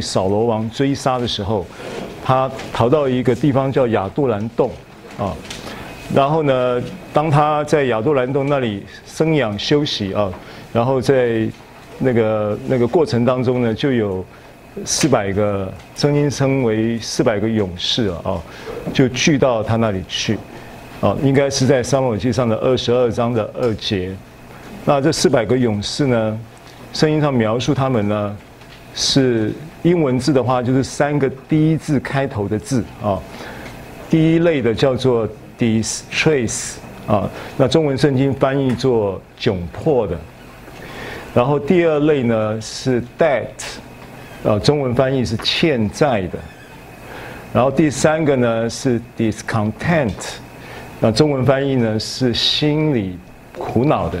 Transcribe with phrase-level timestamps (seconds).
[0.00, 1.66] 扫罗王追杀的时候，
[2.24, 4.70] 他逃到一个地方叫亚杜兰洞
[5.18, 5.34] 啊。
[6.14, 10.28] 然后呢，当他在亚杜兰洞那里生养休息啊，
[10.72, 11.46] 然后在
[11.98, 14.24] 那个那个过程当中呢，就有
[14.84, 18.42] 四百个声音称为四百个勇士啊，
[18.92, 20.36] 就聚到他那里去
[21.00, 24.12] 啊，应该是在撒母耳记上的二十二章的二节。
[24.84, 26.38] 那这四百个勇士呢，
[26.92, 28.36] 圣经上描述他们呢，
[29.00, 29.50] 是
[29.82, 33.18] 英文字的话，就是三个第一字开头的字啊。
[34.10, 35.26] 第一类的叫做
[35.58, 36.74] distress
[37.06, 37.26] 啊，
[37.56, 40.14] 那中文圣经翻译作窘迫的。
[41.32, 43.46] 然后第二类呢是 debt，
[44.44, 46.38] 啊，中文翻译是欠债的。
[47.54, 50.12] 然后第三个呢是 discontent，
[51.00, 53.18] 那中文翻译呢是心里
[53.56, 54.18] 苦恼的。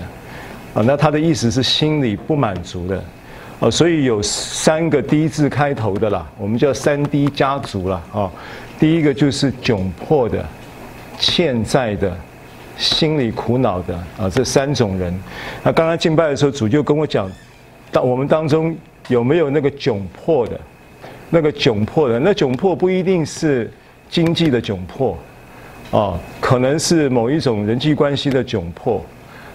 [0.72, 3.04] 啊，那他的意思是心里不满足的，
[3.60, 8.30] 啊，所以有三个 D 字开头的啦，我们叫三 D 家族啦，啊，
[8.78, 10.42] 第一个就是窘迫的、
[11.18, 12.16] 欠债的、
[12.78, 15.14] 心里苦恼的啊，这三种人。
[15.62, 17.30] 那刚刚敬拜的时候，主就跟我讲，
[17.92, 18.74] 当我们当中
[19.08, 20.58] 有没有那个窘迫的，
[21.28, 23.70] 那个窘迫的，那窘迫不一定是
[24.08, 25.18] 经济的窘迫，
[25.90, 29.04] 啊，可能是某一种人际关系的窘迫。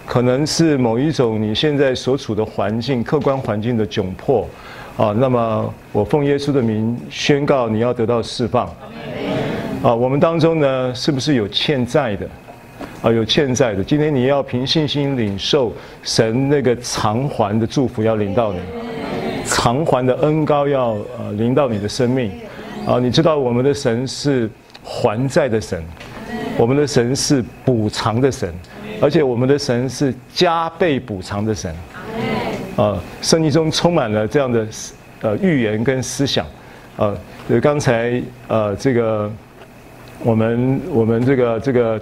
[0.06, 4.48] 可能是某一种你现在所处的环境、客观环境的窘迫，
[4.96, 8.66] 啊，那么我奉耶稣的名宣告你要得到释放。
[9.82, 12.26] 啊，我们当中呢，是不是有欠债的？
[13.02, 13.82] 啊，有欠债的。
[13.82, 18.60] 今天你要凭信心领受神那个偿还的祝福，要领到你，
[19.44, 22.30] 偿还的恩膏要呃临到你的生命。
[22.86, 24.48] 啊，你知道我们的神是
[24.82, 25.82] 还债的神，
[26.56, 28.54] 我们的神是补偿的神。
[29.00, 31.74] 而且我们的神是加倍补偿的神，
[32.76, 34.66] 啊，圣经中充满了这样的
[35.20, 36.46] 呃预言跟思想，
[36.96, 37.14] 啊，
[37.48, 39.30] 就刚才呃这个
[40.24, 42.00] 我们我们这个这个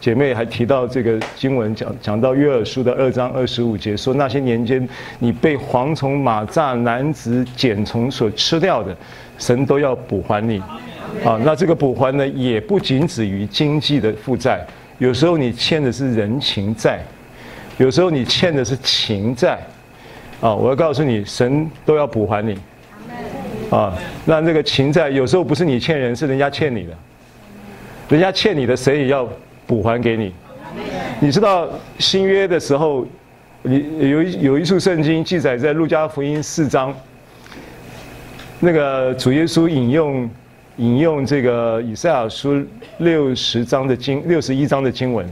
[0.00, 4.86] 姐妹还提到这个经文讲讲到约珥书的二章二十五节说，那些年间
[5.20, 8.94] 你被蝗虫、蚂蚱、男子、茧虫所吃掉的，
[9.38, 10.58] 神都要补还你，
[11.24, 14.66] 啊，那这个补还呢也不仅止于经济的负债。
[14.98, 17.00] 有时候你欠的是人情债，
[17.78, 19.58] 有时候你欠的是情债，
[20.40, 22.56] 啊，我要告诉你，神都要补还你，
[23.70, 23.92] 啊，
[24.24, 26.92] 那那个情债有时候不是你欠人，是人家欠你的，
[28.08, 29.28] 人家欠你的，谁也要
[29.66, 30.32] 补还给你。
[31.18, 31.68] 你知道
[31.98, 33.04] 新约的时候，
[33.62, 36.94] 你有一有一处圣经记载在路加福音四章，
[38.60, 40.30] 那个主耶稣引用。
[40.78, 42.60] 引用这个以赛亚书
[42.98, 45.24] 六十章的经，六十一章的经文，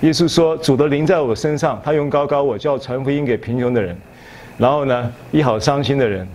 [0.00, 3.96] 耶稣说：“主的灵在我身上，他用高高我，叫传福音给贫穷的人，
[4.58, 6.26] 然后呢，医好伤心的人，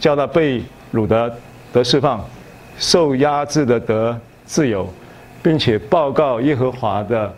[0.00, 0.60] 叫他被
[0.92, 1.32] 掳的
[1.72, 2.28] 得释放，
[2.76, 4.92] 受压制的得自由，
[5.40, 7.32] 并且报告耶和华的，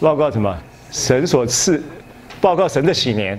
[0.00, 0.56] 报告什么？
[0.90, 1.82] 神所赐，
[2.40, 3.38] 报告神的喜年。”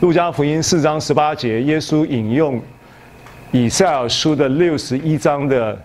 [0.00, 2.58] 路加福音四章十八节，耶稣引用。
[3.50, 5.76] 以赛亚书的六十一章的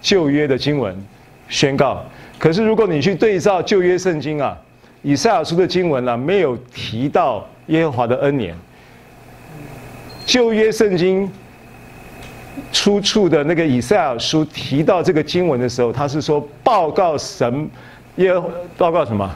[0.00, 0.96] 旧约的经文
[1.48, 2.04] 宣告，
[2.38, 4.56] 可是如果你去对照旧约圣经啊，
[5.02, 8.54] 以赛亚书的经文啊，没有提到耶和华的恩年。
[10.24, 11.28] 旧约圣经
[12.72, 17.68] 出处的那个以赛亚书提到这个经文的时候，他是说报告神
[18.16, 18.32] 耶
[18.78, 19.28] 报告什么？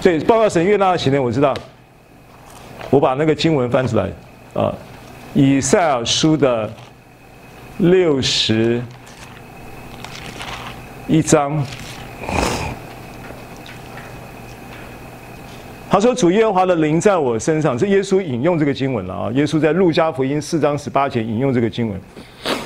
[0.00, 1.52] 对，报告神悦纳的喜年，我知道。
[2.90, 4.08] 我把那个经文翻出来
[4.54, 4.72] 啊。
[5.38, 6.72] 以赛尔书的
[7.76, 8.82] 六十
[11.06, 11.62] 一章，
[15.90, 19.30] 他说：“主耶和华的灵在我身上。”是耶稣引用这个经文了啊！
[19.32, 22.00] 耶稣在路加福音四章十八节引用这个经文，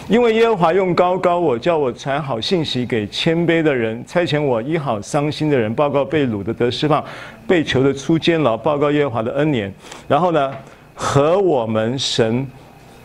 [0.08, 7.04] 因为耶和华用高高我，叫我传好信息给谦卑的人，差遣我医好伤心的人，报告被掳的得释放，
[7.48, 9.74] 被囚的出监牢，报告耶和华的恩年。
[10.06, 10.52] 然后呢，
[10.94, 12.46] 和我们神。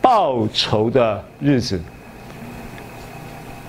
[0.05, 1.81] 报仇的日子，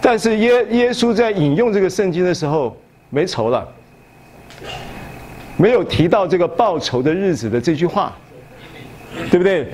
[0.03, 2.77] 但是耶耶稣在引用这个圣经的时候
[3.09, 3.67] 没仇了，
[5.57, 8.13] 没有提到这个报仇的日子的这句话，
[9.31, 9.67] 对不对？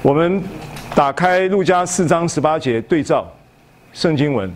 [0.00, 0.42] 我们
[0.94, 3.30] 打开路加四章十八节对照
[3.92, 4.50] 圣经文，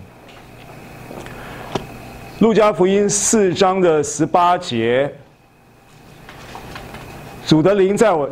[2.39, 5.13] 路加福音四章的十八节，
[7.47, 8.27] 主的灵在我。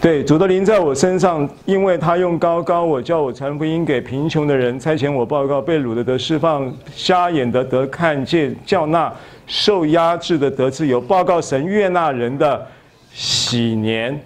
[0.00, 9.12] 对，主的灵在我身上，因为他用高高我，叫我传福音给贫穷的人，差遣我报告被掳的得释放，瞎眼的得看见，叫那
[9.48, 12.64] 受压制的得自由，报告神悦纳人的
[13.12, 14.16] 喜年。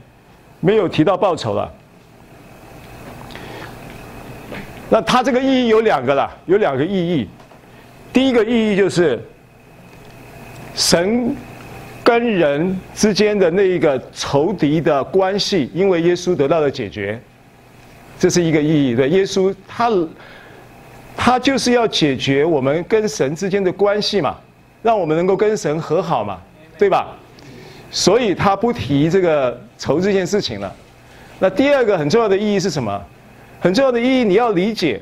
[0.60, 1.72] 没有提到报酬了。
[4.90, 7.26] 那它这个意义有两个啦，有两个意义。
[8.12, 9.18] 第一个意义就是
[10.74, 11.34] 神
[12.04, 17.20] 跟人之间的那一个仇敌的关系，因为耶稣得到了解决，
[18.18, 18.94] 这是一个意义。
[18.94, 19.90] 对，耶稣他
[21.16, 24.36] 他就是要解决我们跟神之间的关系嘛，
[24.82, 26.40] 让我们能够跟神和好嘛，
[26.76, 27.14] 对吧？
[27.90, 30.74] 所以他不提这个仇这件事情了。
[31.38, 33.00] 那第二个很重要的意义是什么？
[33.60, 35.00] 很重要的意义，你要理解，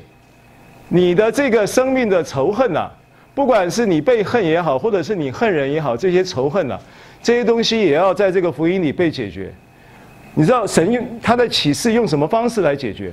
[0.89, 2.91] 你的这个生命的仇恨呐、
[3.33, 6.77] 不管是你被恨也好，或者是你恨人也好，这些仇恨呐、
[7.23, 9.51] 这些东西也要在这个福音里被解决。
[10.33, 13.11] 你知道神用他的启示用什么方式来解决？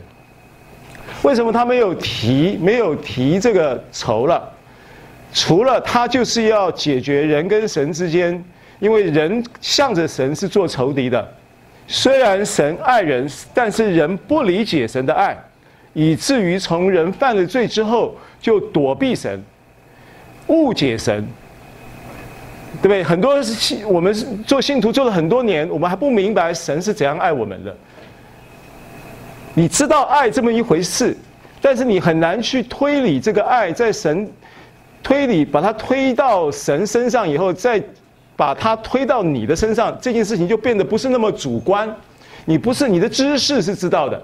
[1.22, 4.48] 为什么他没有提没有提这个仇了？
[5.32, 8.42] 除了他就是要解决人跟神之间，
[8.78, 11.26] 因为人向着神是做仇敌的。
[11.86, 15.36] 虽然神爱人，但是人不理解神的爱，
[15.92, 19.42] 以至于从人犯了罪之后就躲避神，
[20.48, 21.26] 误解神，
[22.80, 23.02] 对不对？
[23.02, 24.12] 很多信我们
[24.44, 27.74] 做信徒做了很多年，我们还不明白神是怎样爱我们的。
[29.54, 31.16] 你知道爱这么一回事，
[31.60, 34.30] 但是你很难去推理这个爱在神
[35.02, 37.82] 推理，把它推到神身上以后再。
[38.38, 41.92] 把它推到你的身上，这件事情就变得不是那么主观。
[42.44, 44.22] 你不是你的知识是知道的，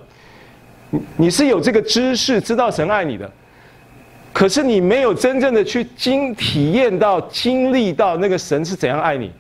[0.91, 3.29] 你你是有这个知识知道神爱你的，
[4.34, 9.31] 可是你没有真正的去经体验到、经历到那个神是怎样爱你。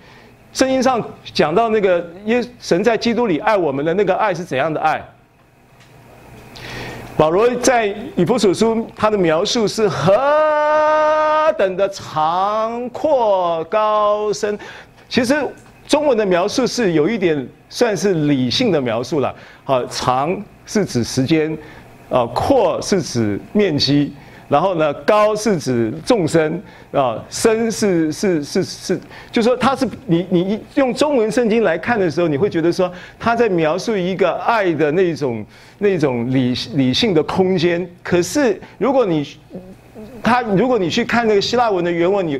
[0.52, 5.04] 圣经上讲到那个耶神在基督里爱我们的那个爱是怎样的爱？
[7.16, 14.56] 保罗在以弗所书他的描述是何等的长阔高深，
[15.08, 15.34] 其实
[15.88, 19.34] 中文的描述是有一点算是理性的描述了。
[19.64, 21.56] 好，长是指时间，
[22.08, 24.12] 啊，阔是指面积。
[24.48, 26.62] 然后呢，高是指众生
[26.92, 29.00] 啊，深是是是是，
[29.32, 35.44] 就说它是你你用中文圣经来看的时候，你会觉得说他在描述一个爱的那种
[35.78, 37.88] 那种理理性的空间。
[38.02, 39.26] 可是如果你
[40.22, 42.38] 他如果你去看那个希腊文的原文，你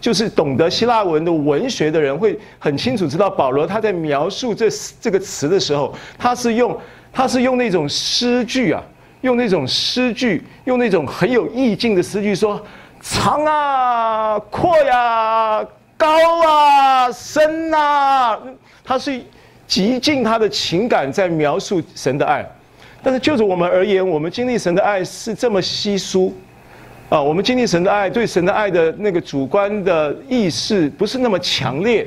[0.00, 4.66] 就是懂得希腊文的文学的人会很清楚知道保罗他在描述这
[5.00, 6.76] 这个词的时候，他是用
[7.12, 8.82] 他是用那种诗句啊。
[9.22, 12.62] 用那种诗句，用那种很有意境的诗句说
[13.00, 15.64] ：“长啊，阔呀，
[15.96, 16.08] 高
[16.46, 18.38] 啊，深啊。”
[18.84, 19.20] 他是
[19.66, 22.44] 极尽他的情感在描述神的爱。
[23.02, 26.32] 但是就着我们而言，我们经历神的爱是这么稀疏
[27.08, 27.20] 啊！
[27.20, 32.06] 我们经历神的爱，对神的爱的那个主观的意识不是那么强烈。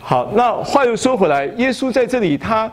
[0.00, 2.70] 好，那话又说回来，耶稣在这里他。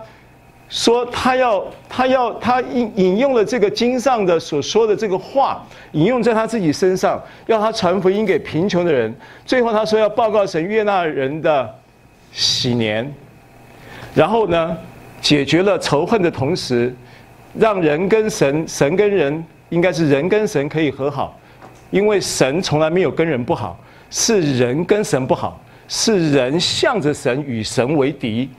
[0.71, 9.13] 说他要，他要，他引引用了这个经上的所说的这个话，引用在他自己身上，要他传福音给贫穷的人。
[9.45, 11.69] 最后他说要报告神悦纳人的
[12.31, 13.13] 喜年，
[14.15, 14.77] 然后呢，
[15.19, 16.95] 解决了仇恨的同时，
[17.53, 21.38] 让人跟神，神跟人，应该是人跟神可以和好，
[21.89, 23.77] 因为神从来没有跟人不好，
[24.10, 28.50] 是人跟神不好，是人向着神与神为敌。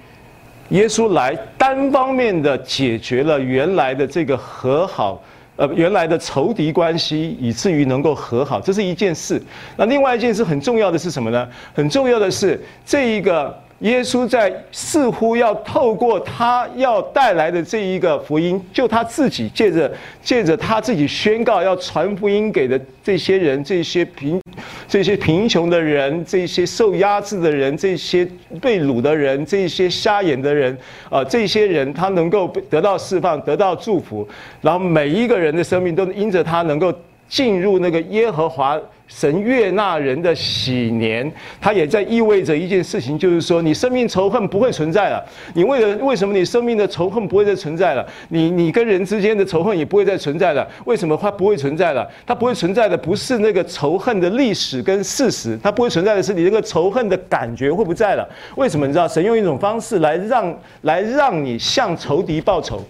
[0.70, 5.22] 耶稣来单方面的解决了原来的这个和好，
[5.56, 9.42] 呃，原来的仇敌关系，以至于能够和好，这是一件事。
[9.76, 11.48] 那另外一件事很重要的是什么呢？
[11.74, 13.54] 很重要的是这一个。
[13.82, 24.40] 耶稣在似乎要透过他要带来的这一个福音，就他自己借着借着他自己宣告要传福音给的这些人，这些贫
[24.86, 28.24] 这些贫穷的人，这些受压制的人，这些
[28.60, 30.76] 被掳的人，这些瞎眼的人，
[31.10, 34.26] 啊，这些人他能够得到释放，得到祝福，
[34.60, 36.94] 然后每一个人的生命都因着他能够
[37.32, 38.78] 进入那个耶和华。
[39.08, 45.22] 神悦纳人的喜年，它也在意味着一件事情，就是说，你生命仇恨不会存在了。
[45.52, 48.06] 你为了为什么你生命的仇恨不会再存在了？
[48.30, 50.66] 你你跟人之间的仇恨也不会再存在了。
[50.86, 52.08] 为什么它不会存在了？
[52.26, 58.26] 它不会存在的不是那个仇恨的历史跟事实，它不会存在的是你那个仇恨的感觉会不在了。
[58.56, 59.06] 为什么你知道？
[59.06, 62.82] 神用一种方式来让来让你向仇敌报仇，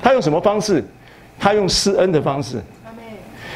[0.00, 0.82] 他用什么方式？
[1.40, 2.60] 他用施恩的方式，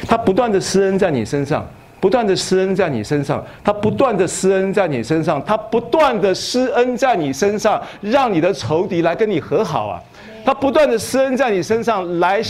[0.07, 1.67] 他不断的施恩在你身上。
[1.99, 10.03] 不断的施恩在你身上，他不断的施恩在你身上，他不断的施恩在你身上，让你的仇敌来跟你和好啊！
[10.43, 12.41] 他不断的施恩在你身上，来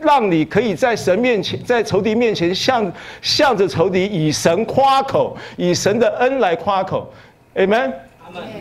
[0.00, 7.12] 让你可以在神面前，在仇敌面前向向着仇敌以神夸口，以神的恩来夸口
[7.56, 7.92] ，Amen。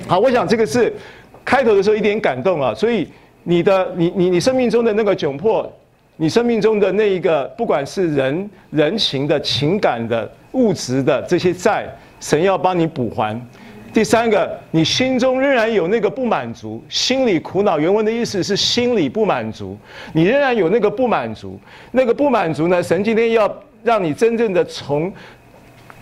[0.08, 0.92] 好，我想这个是
[1.46, 3.08] 开头的时候一点感动啊，所以
[3.44, 5.72] 你的你你你生命中的那个窘迫，
[6.22, 13.36] 你生命中的那一个，不管是人人情的、情感的、物质的这些债，神要帮你补还。
[13.92, 17.80] 第三个，你心中仍然有那个不满足，心里苦恼。
[17.80, 19.76] 原文的意思是心里不满足，
[20.14, 21.60] 你仍然有那个不满足。
[21.90, 22.84] 那个不满足呢？
[22.84, 23.52] 神今天要
[23.84, 25.12] 让你真正的从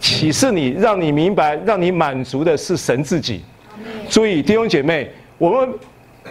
[0.02, 3.42] 启示你，让你明白，让你满足的是神自己。
[4.10, 5.70] 注意，弟兄姐妹，我们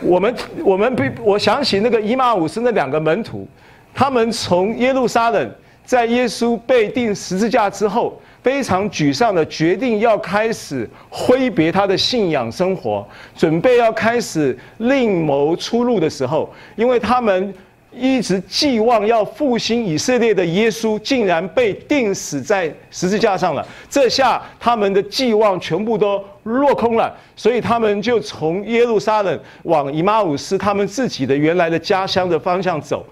[0.02, 3.49] 我们我们必，我想起那个以马忤斯那两个门徒，
[3.95, 5.50] 他们从耶路撒冷，
[5.85, 8.21] 在耶稣被钉十字架之后。
[8.40, 17.52] 非常沮丧的决定要开始挥别他的信仰生活，准备要开始另谋出路的时候，因为他们
[17.92, 23.66] 一直寄望要复兴以色列的耶稣，竟然被钉死在十字架上了。
[23.90, 33.04] 这下他们的寄望全部都落空了，所以他们就从耶路撒冷往以马忤斯他们自己的原来的家乡的方向走。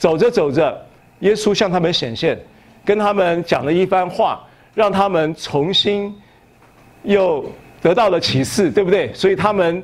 [0.00, 0.84] 走着走着，
[1.20, 2.36] 耶稣向他们显现，
[2.84, 4.44] 跟他们讲了一番话。
[4.72, 6.14] 让他们重新
[7.02, 7.44] 又
[7.82, 9.12] 得到了启示，对不对？
[9.12, 9.82] 所以他们，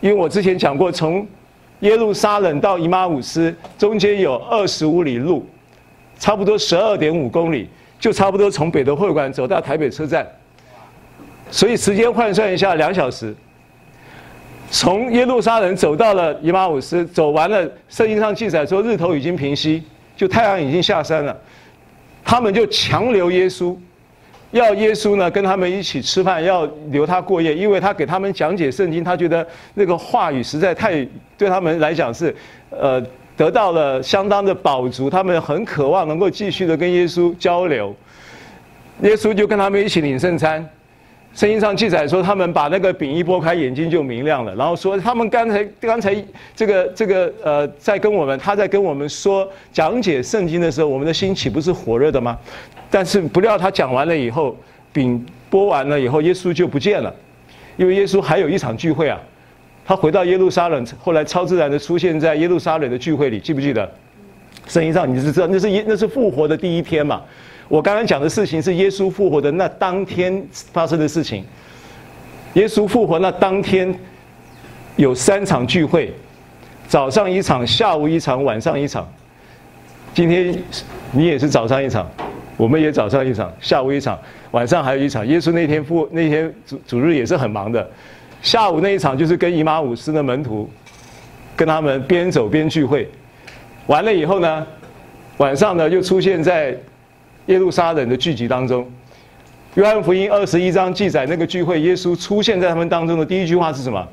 [0.00, 1.26] 因为我之前讲过，从
[1.80, 5.44] 耶路撒冷到姨妈五斯中间有二十五里路，
[6.20, 7.68] 差不多十二点五公里，
[7.98, 10.24] 就差不多从北德会馆走到台北车站，
[11.50, 13.34] 所以时间换算一下，两小时。
[14.70, 19.82] 从耶路撒冷走到了以马忤斯，走完了，圣经上记载说日头已经平西，
[20.16, 21.36] 就太阳已经下山了。
[22.24, 23.76] 他们就强留耶稣，
[24.50, 31.06] 要耶稣呢跟他们一起吃饭，要留他过夜，因为他给他们讲解圣经，他觉得那个话语实在太
[31.38, 32.34] 对他们来讲是，
[32.70, 33.00] 呃，
[33.36, 37.94] 得到了相当的饱足，他们很渴望能够继续的跟耶稣交流。
[39.02, 40.68] 耶稣就跟他们一起领圣餐。
[41.34, 44.54] 圣经上记载说，他们把那个饼一拨开，眼睛就明亮了。
[44.54, 46.14] 然后说，他们刚才刚才
[46.54, 52.38] 这个这个呃，在跟我们他在跟我们说讲解圣经的时候，我们的心岂不是火热的吗？
[52.88, 54.56] 但是不料他讲完了以后，
[54.92, 57.12] 饼拨完了以后，耶稣就不见了，
[57.76, 59.20] 因为耶稣还有一场聚会啊。
[59.84, 63.90] 他回到耶路撒冷，后来超自然的出现在耶路撒冷的聚会里，记不记得？
[64.68, 67.20] 圣经上你是知道，那是耶那是复活的第一天嘛。
[67.68, 71.44] 我刚刚讲的事情是耶稣复活的那当天发生的事情。
[72.54, 73.92] 耶稣复活那当天
[74.96, 76.12] 有三场聚会，
[76.86, 79.10] 早上一场，下午一场，晚上一场。
[80.12, 80.54] 今天
[81.10, 82.08] 你也是早上一场，
[82.56, 84.16] 我们也早上一场，下午一场，
[84.52, 85.26] 晚上还有一场。
[85.26, 87.90] 耶稣那天复那天主主日也是很忙的，
[88.40, 90.70] 下午那一场就是跟以马忤斯的门徒，
[91.56, 93.10] 跟他们边走边聚会，
[93.86, 94.64] 完了以后呢，
[95.38, 96.76] 晚上呢又出现在。
[97.46, 98.90] 耶路撒冷的聚集当中，
[99.74, 104.06] 约翰福音二十一章记载那个聚会，耶稣出现在他们当中的第一句话是什么？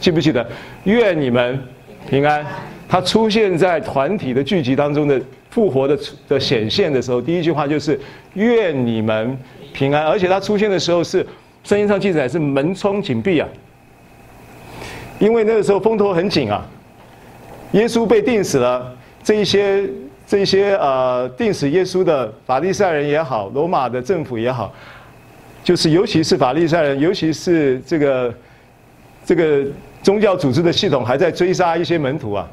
[0.00, 0.46] 记不记得？
[0.84, 1.60] 愿你们
[2.08, 2.46] 平安。
[2.88, 5.98] 他出现在团体的聚集当中的复活的
[6.28, 7.98] 的显现的时候，第一句话就是
[8.34, 9.36] 愿你们
[9.72, 10.06] 平安。
[10.06, 11.26] 而且他出现的时候是
[11.64, 13.48] 圣经上记载是门窗紧闭啊，
[15.18, 16.64] 因为那个时候风头很紧啊，
[17.72, 19.84] 耶稣被钉死了，这一些。
[20.26, 24.74] 这些呃，定死耶稣的法利赛人也好，罗马的政府也好，
[25.62, 28.34] 就是尤其是法利赛人，尤其是这个
[29.24, 29.64] 这个
[30.02, 32.48] 宗教组织的系统还在追杀一些门徒啊，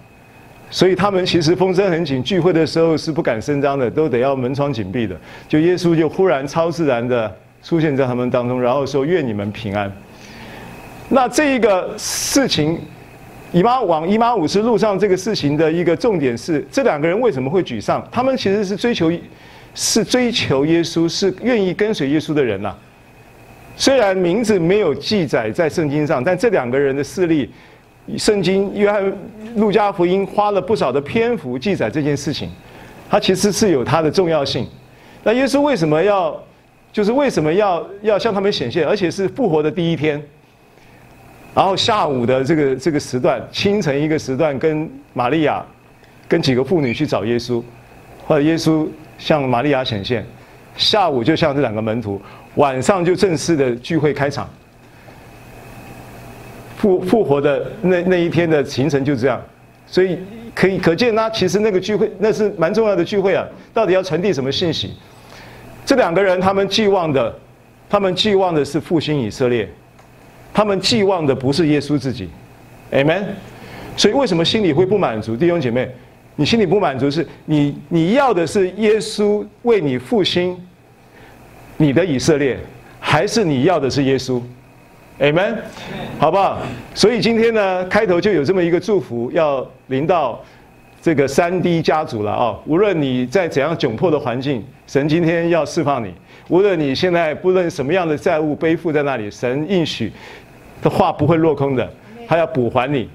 [0.69, 5.15] 所以他们其实风声很紧，聚会的时候是不敢声张的，都得要门窗紧闭的。
[5.49, 9.91] 就耶稣就忽然超自然的出现在他们当中，然后说：“愿你们平安。”
[11.09, 12.79] 那这一个事情。
[13.53, 18.05] 以马往以马五十路上这个事情的一个重点是，这两个人为什么会沮丧？
[18.12, 19.12] 他们其实是追求，
[19.75, 22.75] 是追求耶稣，是愿意跟随耶稣的人呐、
[23.75, 27.48] 虽然名字没有记载在圣经上，但这两个人的事例，
[28.17, 29.13] 圣经约翰、
[29.55, 32.50] 路加福音花了不少的篇幅记载这件事情，
[33.07, 34.67] 它其实是有它的重要性。
[35.24, 36.36] 那耶稣为什么要，
[36.91, 40.19] 就是为什么要要向他们显现，而且是复活的第一天？
[41.55, 45.63] 然后下午的这个这个时段，清晨一个时段，跟玛利亚，
[46.27, 47.62] 跟几个妇女去找耶稣，
[48.25, 48.88] 或者耶稣
[49.19, 50.25] 向玛利亚显现，
[50.75, 52.19] 下午就向这两个门徒，
[52.55, 54.50] 晚上就正式的聚会开场。
[56.75, 59.39] 复复活的那那一天的行程就这样，
[59.86, 60.17] 所以
[60.55, 64.91] 可以可见，那其实那个聚会那是蛮重要的聚会啊，到底要传递什么信息？
[65.86, 67.33] 这两个人他们寄望的，
[67.88, 69.69] 他们寄望的是复兴以色列。
[70.53, 72.29] 他们寄望的不是耶稣自己
[72.91, 73.24] ，Amen。
[73.98, 75.36] 所以为什么心里会不满足？
[75.36, 75.89] 弟兄姐妹，
[76.36, 80.57] 你心里不满足是你你要的是耶稣为你复兴
[81.77, 82.57] 你的以色列，
[83.00, 84.41] 还是你要的是耶稣
[85.19, 85.55] ？Amen，
[86.17, 86.60] 好不好？
[86.95, 90.43] 所以今天呢，开头就有这么一个祝福，要临到
[91.01, 92.57] 这个三 D 家族了啊！
[92.65, 96.10] 无论你在怎样窘迫的环境，神今天要释放你；
[96.48, 100.12] 无论你现在不论什么样的债务背负在那里，神应许
[100.83, 101.89] 的话不会落空的，
[102.27, 103.09] 他要补还你。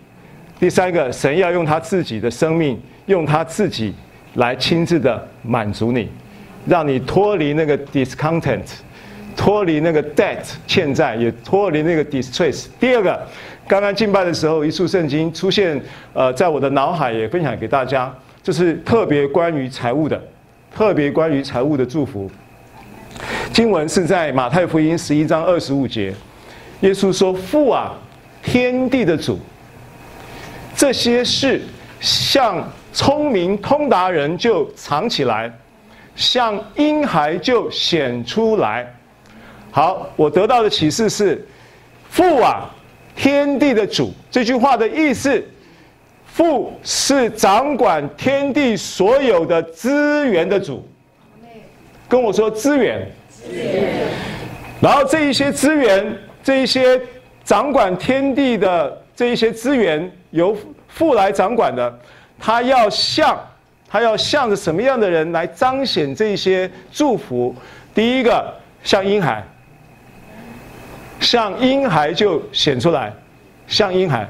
[0.58, 3.94] 第三个，神要用他自己的生命，用他自己
[4.34, 6.08] 来亲自的满足你，
[6.66, 8.64] 让你脱离那个 discontent。
[9.36, 12.66] 脱离那个 debt 欠债，也脱离那个 distress。
[12.80, 13.24] 第二个，
[13.68, 15.80] 刚刚敬拜的时候，一处圣经出现，
[16.12, 20.20] 呃，在我的脑海也分享给大家，就是特别关于财务的，
[20.74, 22.28] 特别关于财务的祝福。
[23.52, 26.12] 经文是在马太福音十一章二十五节，
[26.80, 27.94] 耶稣说：“父啊，
[28.42, 29.38] 天地的主，
[30.76, 31.60] 这些事
[32.00, 35.52] 像聪明通达人就藏起来，
[36.14, 38.86] 像婴孩就显出来。”
[39.70, 41.46] 好，我得到的启示是：
[42.10, 42.70] 父啊，
[43.14, 44.12] 天地的主。
[44.30, 45.44] 这句话的意思，
[46.26, 50.88] 父是掌管天地所有的资源的主。
[52.08, 53.06] 跟我说资源。
[53.28, 54.06] 资源。
[54.80, 56.16] 然后这一些资源，
[56.48, 56.98] 这一些
[57.44, 60.56] 掌管天地的这一些资源，由
[60.88, 61.98] 父来掌管的，
[62.40, 63.38] 他要向
[63.86, 67.54] 他要向着什么样的人来彰显这些祝福？
[67.94, 68.50] 第一个，
[68.82, 69.44] 像婴孩。
[71.20, 73.12] 像婴孩就显出来，
[73.66, 74.26] 像婴孩。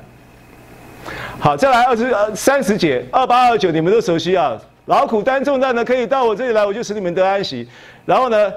[1.39, 4.61] 好，再来二十三十节二八二九，你们都熟悉啊。
[4.87, 7.69] 劳苦担重担的可以到我这里来，我就使你们得安息。
[8.05, 8.53] 然后呢，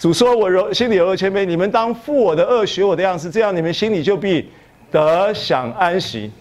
[0.00, 4.50] 主说我柔心里柔和谦卑，你们当负我的轭，学我的样式，这样你们心里就必
[4.90, 6.32] 得享安息。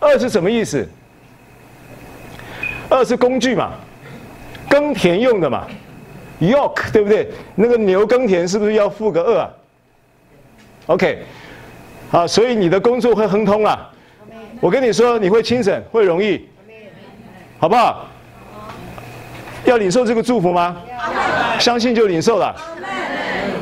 [0.00, 0.88] 二是什么意思？
[2.88, 3.72] 二是工具嘛，
[4.66, 5.66] 耕田用的嘛
[6.40, 7.28] ，yoke 对不对？
[7.54, 9.50] 那个牛耕田是不是要负个二啊
[10.86, 11.18] ？OK，
[12.10, 13.90] 好，所以你的工作会亨通啊。
[14.58, 16.48] 我跟你说，你会轻省，会容易，
[17.58, 18.08] 好不好？
[19.66, 20.80] 要领受这个祝福吗？
[21.58, 22.54] 相信就领受了。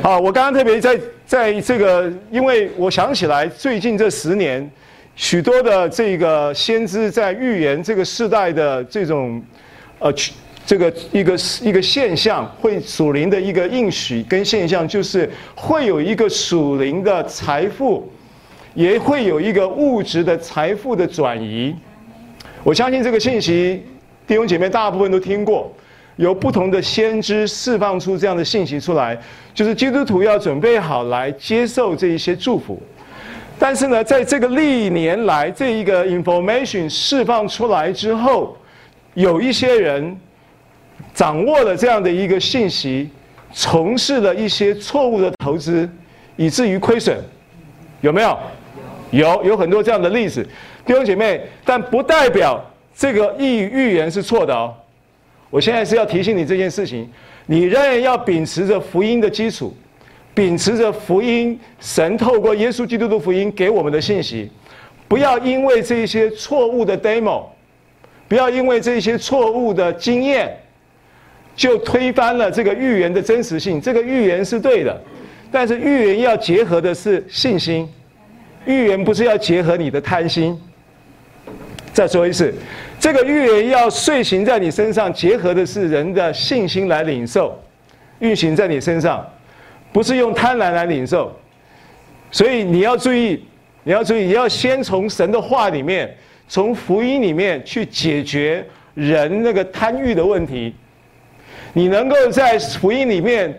[0.01, 4.69] 好，我刚刚特别在在这个，因为我想起来，最近这十年，
[5.15, 9.41] 许多的这个先知在预言这个世代的这种，
[9.99, 10.13] 呃。
[10.63, 18.07] 这个一个一个现象，会属灵的一个应许跟现象，就是会有一个属灵的财富，
[18.75, 21.75] 也会有一个物质的财富的转移。
[22.63, 23.83] 我相信这个信息，
[24.27, 25.73] 弟兄姐妹大部分都听过，
[26.15, 29.17] 有不同的先知释放出这样的信息出来，
[29.53, 32.81] 就是基督徒要准备好来接受这一些祝福。
[33.57, 38.57] 但是呢，在这个历年来这一个 information 释放出来之后，
[39.13, 40.17] 有一些人。
[41.15, 43.09] 掌握了这样的一个信息，
[43.51, 45.89] 从事了一些错误的投资，
[46.37, 47.17] 以至于亏损，
[48.01, 48.37] 有没有？
[49.09, 50.47] 有，有很多这样的例子，
[50.85, 52.63] 弟兄姐妹，但不代表
[52.95, 54.73] 这个预预言是错的哦。
[55.51, 57.07] 我现在是要提醒你这件事情，
[57.45, 59.71] 你仍然要秉持着福音的基础，
[60.33, 64.49] 秉持着福音，神透过耶稣基督的福音给我们的信息，
[65.07, 67.43] 不要因为这些错误的 demo，
[68.27, 70.57] 不要因为这些错误的经验。
[71.53, 73.79] 就推翻了这个预言的真实性。
[73.79, 74.99] 这个预言是对的，
[75.51, 77.87] 但是预言要结合的是信心，
[78.65, 80.57] 预言不是要结合你的贪心。
[81.93, 82.53] 再说一次，
[82.99, 87.61] 这个预言要遂行在你身上，结合的是人的信心来领受，
[88.19, 89.25] 运行在你身上，
[89.91, 91.37] 不是用贪婪来领受。
[92.31, 93.43] 所以你要注意，
[93.83, 96.15] 你要注意，你要先从神的话里面，
[96.47, 100.73] 从福音里面去解决人那个贪欲的问题。
[101.73, 103.53] 你能够在福音里面，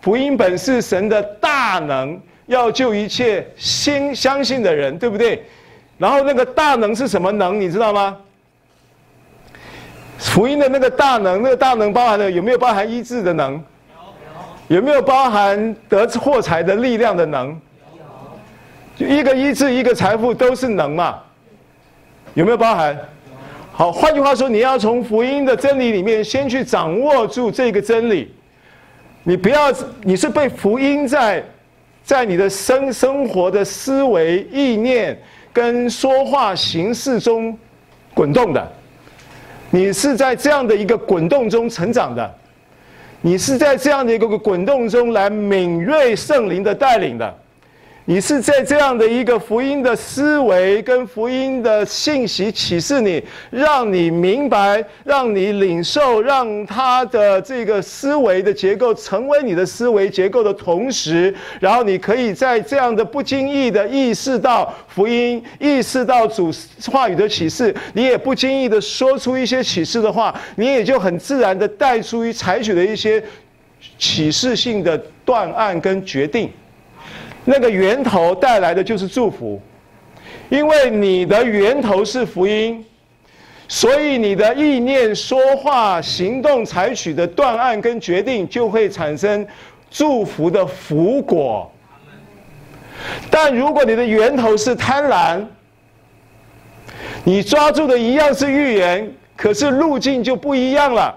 [0.00, 5.42] 福音本是神的大能，要救一切心相信的人，对不对？
[5.98, 7.60] 然后那个大能是什么能？
[7.60, 8.16] 你知道吗？
[10.18, 13.54] 福音的那个大能，那个大能包含了有没有包含医治的能？
[14.68, 14.76] 有。
[14.76, 17.48] 有没有包含得获财的力量的能？
[18.98, 19.06] 有。
[19.06, 21.18] 就一个医治，一个财富，都是能嘛？
[22.34, 22.98] 有没有包含？
[23.72, 28.32] 好，换句话说，你要从福音的真理里面先去掌握住这个真理。
[29.24, 31.44] 你不要，你是被福音在，
[32.04, 35.20] 在你的生生活的思维、意念
[35.54, 37.56] 跟说话形式中
[38.12, 38.72] 滚动的。
[39.70, 42.34] 你是在这样的一个滚动中成长的，
[43.20, 47.34] 你是在这样的一个滚动中来敏锐圣灵的带领的。
[48.06, 66.50] 你是在这样的一个福音的思维跟福音的信息启示你，让你明白，让你领受，让他的这个思维的结构成为你的思维结构的同时，然后你可以在这样的不经意的意识到福音，意识到主
[66.92, 73.24] 话语的启示，你也不经意的说出一些启示的话，你也就很自然的带出于采取的一些
[73.96, 76.50] 启示性的断案跟决定。
[77.44, 79.60] 那个源头带来的就是祝福，
[80.48, 82.84] 因为你的源头是福音，
[83.68, 89.46] 所以你的意念、说话、行动采取的断案跟决定，就会产生
[89.90, 91.70] 祝福的福果。
[93.30, 95.44] 但如果你的源头是贪婪，
[97.24, 101.14] 你抓住的一样是预言，可是路径就不一样了。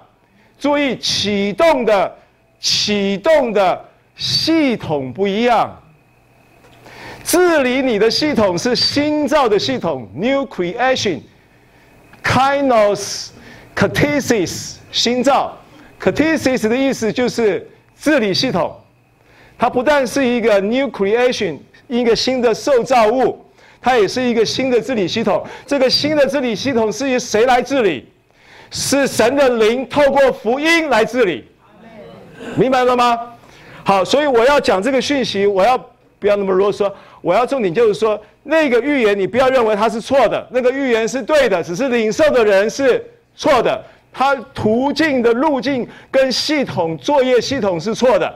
[0.59, 2.15] 注意，启动的
[2.59, 3.85] 启动的
[4.15, 5.79] 系统不一样。
[7.27, 13.27] 治理你的系统是新造的系统，New creation，Kinos
[13.75, 15.57] Katesis 新造
[16.01, 18.73] ，Katesis 的意思就是治理系统。
[19.59, 23.45] 它不但是一个 New Creation，一个新的受造物，
[23.81, 25.45] 它也是一个新的治理系统。
[25.65, 28.07] 这个新的治理系统是由谁来治理？
[28.71, 31.43] 是神的灵透过福音来治理。
[32.55, 33.19] 明白了吗？
[33.83, 35.77] 好，所以我要讲这个讯息，我要
[36.19, 36.91] 不要那么啰嗦？
[37.21, 43.03] 我要重点就是说，那个预言你不要认为它是错的，那个预言是对的，只是领受的人是
[43.35, 48.33] 错的，它途径的路径跟系统作业系统是错的，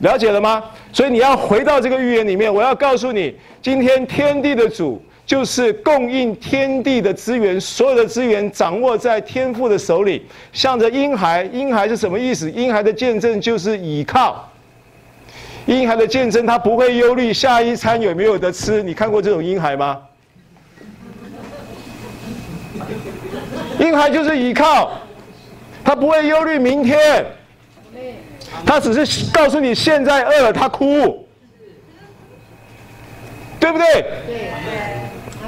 [0.00, 0.62] 了解了吗？
[0.92, 12.50] 所以你要回到这个预言里面，我要告诉你，今天天地的主就是供应天地的资源，所有的资源掌握在天父的手里，向着婴孩，婴孩是什么意思？
[12.50, 14.47] 婴孩的见证就是倚靠。
[15.68, 18.82] 婴孩的见证，他不会忧虑下一餐有没有得吃。
[18.82, 20.00] 你看过这种婴孩吗？
[23.78, 24.98] 婴孩就是依靠，
[25.84, 27.22] 他不会忧虑明天，
[28.64, 31.28] 他只是告诉你现在饿了，他哭，
[33.60, 34.06] 对不对？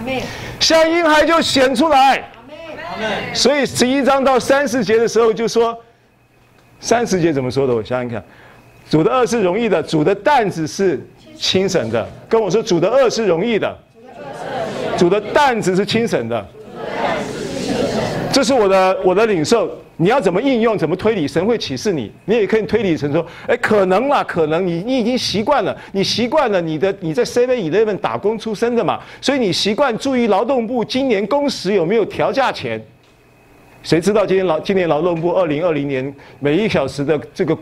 [0.05, 0.23] 对，
[0.61, 2.31] 像婴孩就显出来，
[3.33, 5.75] 所以十一章到三十节的时候就说，
[6.79, 7.75] 三十节怎么说的？
[7.75, 8.23] 我想想看。
[8.91, 11.01] 主的轭是容易的，主的担子是
[11.37, 12.05] 轻省的。
[12.29, 13.73] 跟我说，主的轭是容易的，
[14.99, 16.45] 主的担子是轻省的。
[18.33, 19.71] 这是我的我的领受。
[19.97, 20.77] 你要怎么应用？
[20.77, 21.29] 怎么推理？
[21.29, 22.11] 神会启示你。
[22.25, 32.83] 你也可以推理成说，哎，可能啦，可能你你已经习惯了，你习惯了你的你在 Seven Eleven 打工出身的嘛，所以你习惯注意劳动部今年工时有没有调价钱？
[33.85, 37.57] 谁知道今年劳今年劳动部二零二零年每一小时的这个。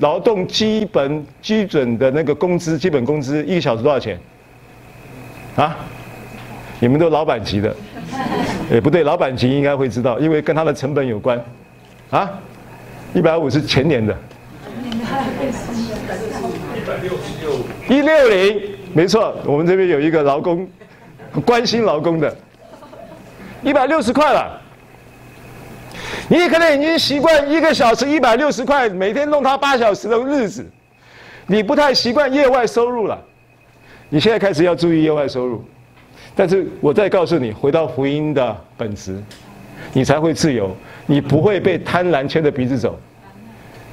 [0.00, 4.18] 劳动基本基准的那个工资，基本工资一个小时多少钱？
[5.56, 5.76] 啊？
[6.78, 7.74] 你们都老板级的，
[8.70, 11.38] 也不对，老板级应该会知道，因为跟他的成本有关。
[12.10, 12.30] 啊？
[13.12, 14.16] 一百五是前年的。
[17.88, 18.62] 一六零，
[18.94, 20.66] 没错，我们这边有一个劳工，
[21.44, 22.34] 关心劳工的，
[23.62, 24.60] 一百六十块了。
[26.30, 30.64] 你可能已经习惯一个小时一百六十块，每天弄他八小时的日子，
[31.48, 33.20] 你不太习惯业外收入了。
[34.08, 35.64] 你现在开始要注意业外收入，
[36.36, 39.20] 但是我再告诉你，回到福音的本质，
[39.92, 40.70] 你才会自由，
[41.04, 42.96] 你不会被贪婪牵着鼻子走，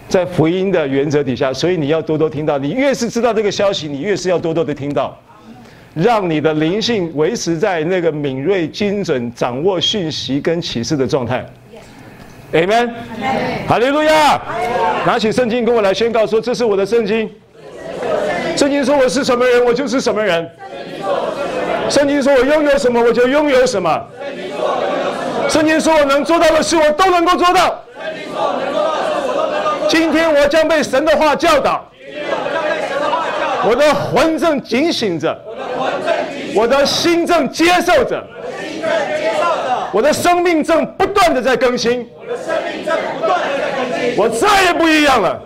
[0.08, 2.60] 在福音的原则底下，所以你要多多听到。
[2.60, 5.20] 你越是知道这个消息，你越是要多多的听到，
[5.96, 11.44] 让你的灵性维持在那个敏锐、精准、掌握讯息跟启示的状态。
[12.54, 12.90] Amen，
[13.68, 14.42] 哈利路亚！
[15.06, 17.30] 拿起圣经跟我来宣告说：“这是我的圣经。
[18.56, 20.50] 圣经说我是什么人，我就是什么人。
[21.90, 24.02] 圣经说我拥有什么，我就拥有什么。
[25.50, 27.84] 圣经说我能做到的事，我都能够做到。
[29.90, 31.86] 今天我将被神的话教导，
[33.70, 35.38] 我的魂正警醒着，
[36.56, 38.24] 我的心正接受着，
[39.92, 45.42] 我的生命正不断的在更新。”我的生命在不断的在更新，我再也不一样了。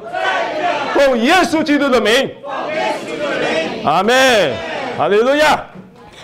[0.93, 2.11] 奉耶稣基督的名，
[2.43, 4.51] 奉耶稣基督的名，阿门，
[4.97, 5.63] 哈利路亚。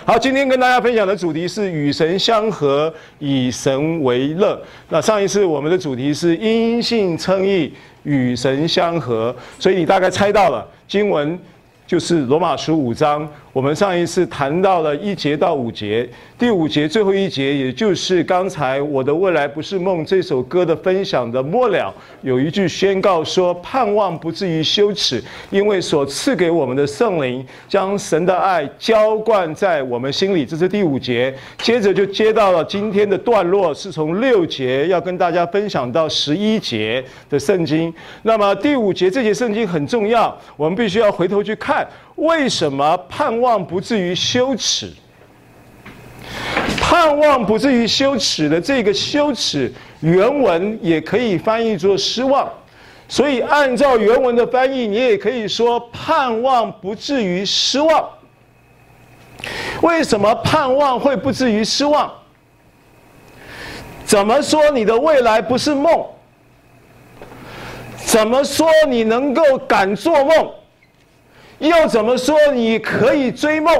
[0.04, 4.58] 好，今天跟大家分享的主题是与神相合，以神为乐。
[4.88, 7.72] 那上一次我们的主题是因信称义，
[8.04, 11.38] 与神相合，所以你大概猜到了经文
[11.86, 16.08] 就是罗马书五章，我们上一次谈到了一节到五节，
[16.38, 30.44] 第五节最后一节，也就是刚才我的未来不是梦这首歌的分享的末了，有一句宣告说：盼望不至于羞耻，因为所赐给我们的圣灵将神的爱浇灌在我们心里。
[30.44, 37.92] 这是第五节，接着就接到了今天的段落，是从六节要跟大家分享到十一节的圣经。
[38.22, 41.86] 那么第五节这节圣经很重要，我们必须要回头去看。
[42.18, 44.92] 为什么盼望不至于羞耻？
[46.80, 52.50] 盼望不至于羞耻的这个羞耻，原文也可以翻译作失望。
[53.08, 58.08] 所以按照原文的翻译，你也可以说盼望不至于失望。
[59.82, 62.12] 为什么盼望会不至于失望？
[64.04, 66.04] 怎么说你的未来不是梦？
[67.96, 70.50] 怎么说你能够敢做梦？
[71.58, 73.74] 又怎么说你可以追梦？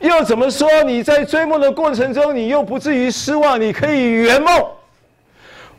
[0.00, 3.60] 又怎么说你在追梦的过程中，你又不至于失望？
[3.60, 4.66] 你可以圆梦？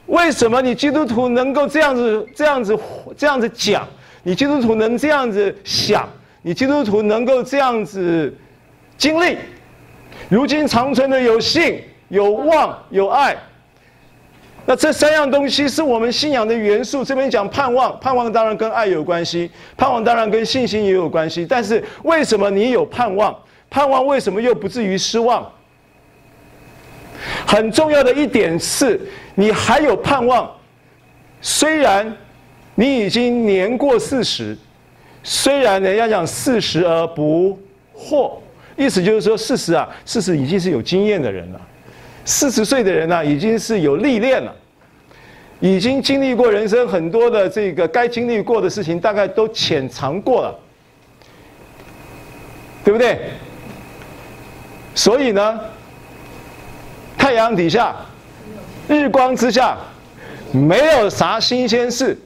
[0.08, 2.78] 为什么你基督徒能够这样子、这样子、
[3.18, 3.88] 这样子讲？
[4.24, 6.08] 你基督徒能这样子想？
[6.42, 8.34] 你基督徒能够这样子
[8.98, 9.38] 经历？
[10.30, 13.36] 如今长存的有信、有望、有爱。
[14.66, 17.04] 那这三样东西是我们信仰的元素。
[17.04, 21.46] 这边讲盼望，盼望当然跟爱有关系，盼望当然跟信心也有关系。
[21.46, 23.36] 但是为什么你有盼望？
[23.70, 25.50] 盼望为什么又不至于失望？
[27.46, 29.00] 很重要的一点是，
[29.36, 30.50] 你还有盼望。
[31.42, 32.16] 虽然
[32.76, 34.58] 你已经年过四十，
[35.24, 37.60] 虽然人家讲四十而不
[37.96, 38.34] 惑，
[38.78, 41.62] 意思就是说四十啊，四十已经是有经验的人了。
[42.24, 44.54] 四十岁的人呢、已经是有历练了，
[45.60, 50.60] 已经经历过人生很多的这个该经历过的事情，大概都浅尝过了，
[52.84, 53.20] 对不对？
[54.94, 55.60] 所以呢，
[57.18, 57.96] 太阳底下，
[58.88, 59.78] 日光之下，
[60.52, 62.18] 没有啥新鲜事。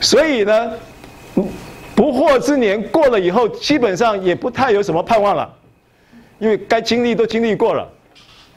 [0.00, 0.72] 所以呢，
[1.94, 5.52] 不惑之年过了以后，基本上也不太有什么盼望了，
[6.38, 7.88] 因为该经历都经历过了。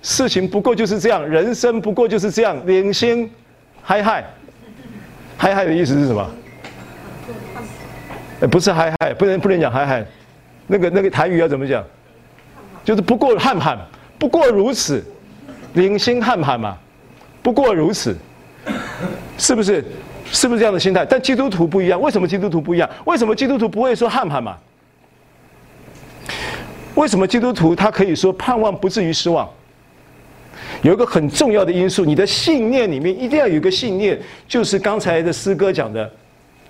[0.02, 3.30] 事情不过就是这样，人生不过就是这样，领先
[3.82, 4.24] 嗨嗨，
[5.38, 6.30] 嗨嗨的意思是什么？
[8.40, 10.06] 呃，不是嗨嗨，不能不能讲嗨嗨，
[10.68, 11.84] 那个那个台语要怎么讲？
[12.86, 13.78] 就是不过喊喊，
[14.18, 15.04] 不过如此，
[15.74, 16.78] 领先喊喊嘛，
[17.42, 18.16] 不过如此，
[19.38, 19.84] 是不是？
[20.30, 21.06] 是不是这样的心态？
[21.06, 22.90] 但基督徒不一样，为什么基督徒不一样？
[23.06, 24.58] 为什么基督徒不会说喊喊嘛？
[26.96, 29.50] 为什么基督徒他可以说盼望不至于失望？
[30.82, 36.10] 有一个很重要的因素，你的信念里面一定要有一个信念，就是刚才的诗歌讲的，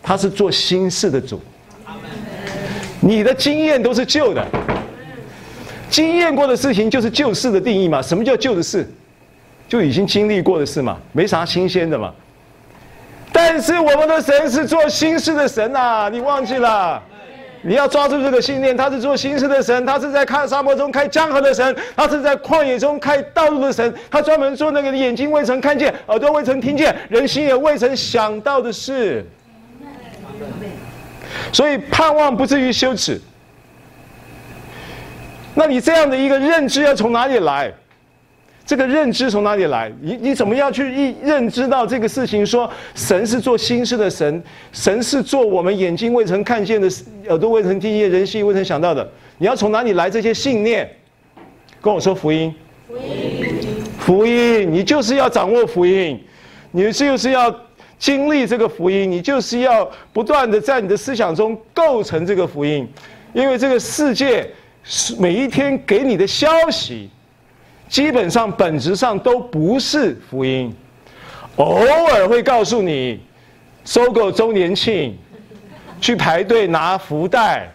[0.01, 1.41] 他是做新事的主。
[2.99, 4.45] 你的经验都是旧的，
[5.89, 8.01] 经验过的事情就是旧事的定义嘛？
[8.01, 8.89] 什么叫旧的事？
[9.67, 12.13] 就已经经历过的事嘛，没啥新鲜的嘛。
[13.31, 17.03] 但是我们的神是做新事的神呐，你忘记了？
[17.67, 29.25] 你要抓住这个信念，他是做新事的神，他是在看沙漠中开江河的神，他是在旷野中开道路的神，他专门做那个眼睛未曾看见、耳朵未曾听见、人心也未曾想到的事。
[31.51, 33.19] 所以盼望不至于羞耻。
[35.53, 37.73] 那你这样的一个认知要从哪里来？
[38.67, 39.89] 这个认知从哪里来？
[40.01, 42.45] 你你怎么样去认认知到这个事情？
[42.45, 46.89] 说神是做新事的神，神是做我们眼睛未曾看见的，
[47.29, 49.09] 耳朵未曾听见，人心未曾想到的。
[49.37, 50.85] 你要从哪里来这些信念？
[51.79, 52.53] 跟我说福音。
[52.89, 53.57] 福音。
[53.97, 56.21] 福音，你就是要掌握福音，
[56.71, 57.55] 你就是要
[57.97, 62.85] 经历这个福音，你就是要不断的在你的思想中构成这个福音，
[63.31, 64.45] 因为这个世界
[64.83, 67.09] 是每一天给你的消息。
[67.87, 70.73] 基本上本质上都不是福音，
[71.55, 71.75] 偶
[72.07, 73.19] 尔会告诉你，
[73.85, 75.17] 收购周年庆，
[76.01, 77.71] 去排队拿福袋，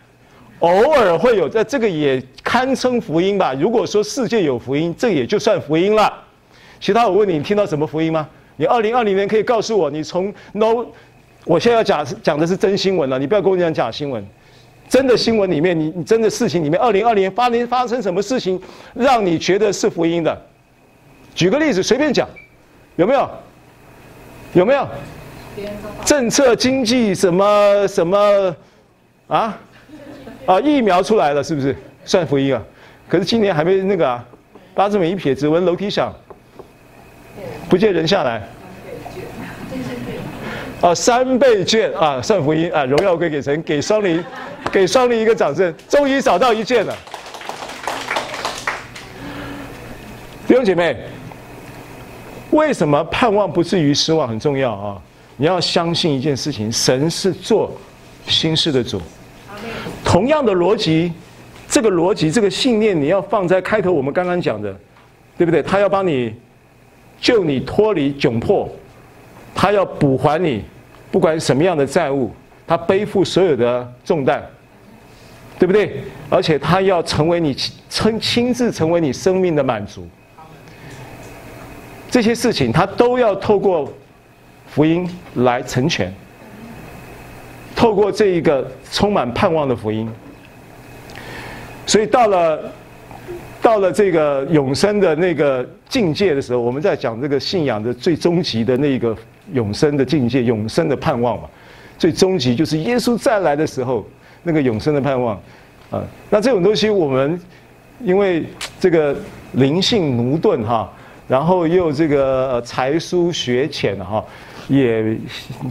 [0.58, 3.54] 偶尔会有，在这个也堪称福音吧。
[3.54, 6.12] 如果说世界有福音，这也就算福音了。
[6.78, 8.28] 其他我问你，你听到什么福音吗？
[8.56, 10.84] 你二零二零年可以告诉我，你从 no，
[11.46, 14.24] 我现在要讲讲的是真新闻了，你不要跟我讲假新闻。
[14.92, 18.60] 真的新闻里面，你你真的事情里面，二零二零年发年发生什么事情，
[18.92, 20.38] 让你觉得是福音的？
[21.34, 22.28] 举个例子，随便讲，
[22.96, 23.30] 有没有？
[24.52, 24.86] 有没有？
[26.04, 28.54] 政策、经济什么什么
[29.28, 29.58] 啊？
[30.44, 31.74] 啊，疫苗出来了，是不是
[32.04, 32.62] 算福音啊？
[33.08, 34.22] 可是今年还没那个啊，
[34.74, 36.12] 八字每一撇，只闻楼梯响，
[37.66, 38.46] 不见人下来。
[40.82, 44.22] 啊，三倍券啊，算福音啊，荣耀归给神，给双林，
[44.72, 46.96] 给双林一个掌声，终于找到一件了。
[50.46, 50.96] 弟兄姐妹，
[52.50, 55.00] 为什么盼望不至于失望很重要啊？
[55.36, 57.70] 你要相信一件事情，神是做
[58.26, 59.00] 新事的主。
[60.04, 61.12] 同样的逻辑，
[61.68, 64.74] 这个逻辑，这个信念，你要放在开头我们刚刚讲的，
[65.36, 65.62] 对不对？
[65.62, 66.34] 他要帮你
[67.20, 68.68] 救你脱离窘迫，
[69.54, 70.64] 他要补还你。
[71.10, 72.30] 不管什么样的债务，
[72.66, 74.42] 他背负所有的重担，
[75.62, 76.02] 对不对？
[76.28, 80.04] 而且他要成为你亲亲自成为你生命的满足。
[82.10, 83.92] 这些事情他都要透过
[84.66, 86.12] 福音来成全，
[87.76, 90.10] 透过这一个充满盼望的福音。
[91.86, 92.72] 所以到了
[93.62, 99.16] 到了这个永生的那个境界的时候，我们在讲这个信仰的最终极的那个。
[99.52, 101.48] 永生的境界，永生的盼望嘛，
[101.98, 104.06] 最终极就是耶稣再来的时候，
[104.42, 105.34] 那个永生的盼望，
[105.90, 107.40] 啊，那这种东西我们
[108.02, 108.44] 因为
[108.80, 109.16] 这个
[109.52, 110.90] 灵性駑钝哈，
[111.28, 114.24] 然后又这个才疏学浅哈，
[114.68, 115.16] 也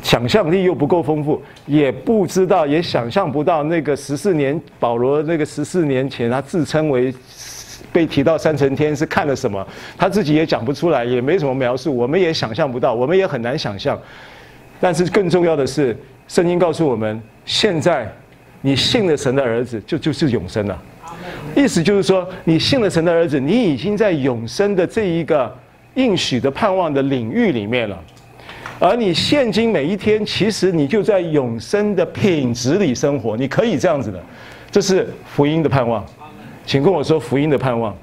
[0.02, 7.14] 想象力又不够丰富，也不知道，也想象不到那个十四年保罗那个十四年前他自称为。
[7.92, 9.68] 被提到三层天是看了什么？
[9.98, 14.00] 他自己也讲不出来，也没什么描述，我们也想象不到，我们也很难想象。
[14.80, 18.10] 但是更重要的是，圣经告诉我们，现在
[18.62, 20.82] 你信了神的儿子，就就是永生了。
[21.56, 25.54] 意思就是说，你信了神的儿子，你已经在永生的这一个
[25.96, 27.98] 应许的盼望的领域里面了。
[28.80, 34.20] 而你现今每一天，其实你就在永生的品质里生活，你可以这样子的，
[34.72, 36.04] 这是福音的盼望。
[36.66, 37.96] 请跟我说福音的盼望。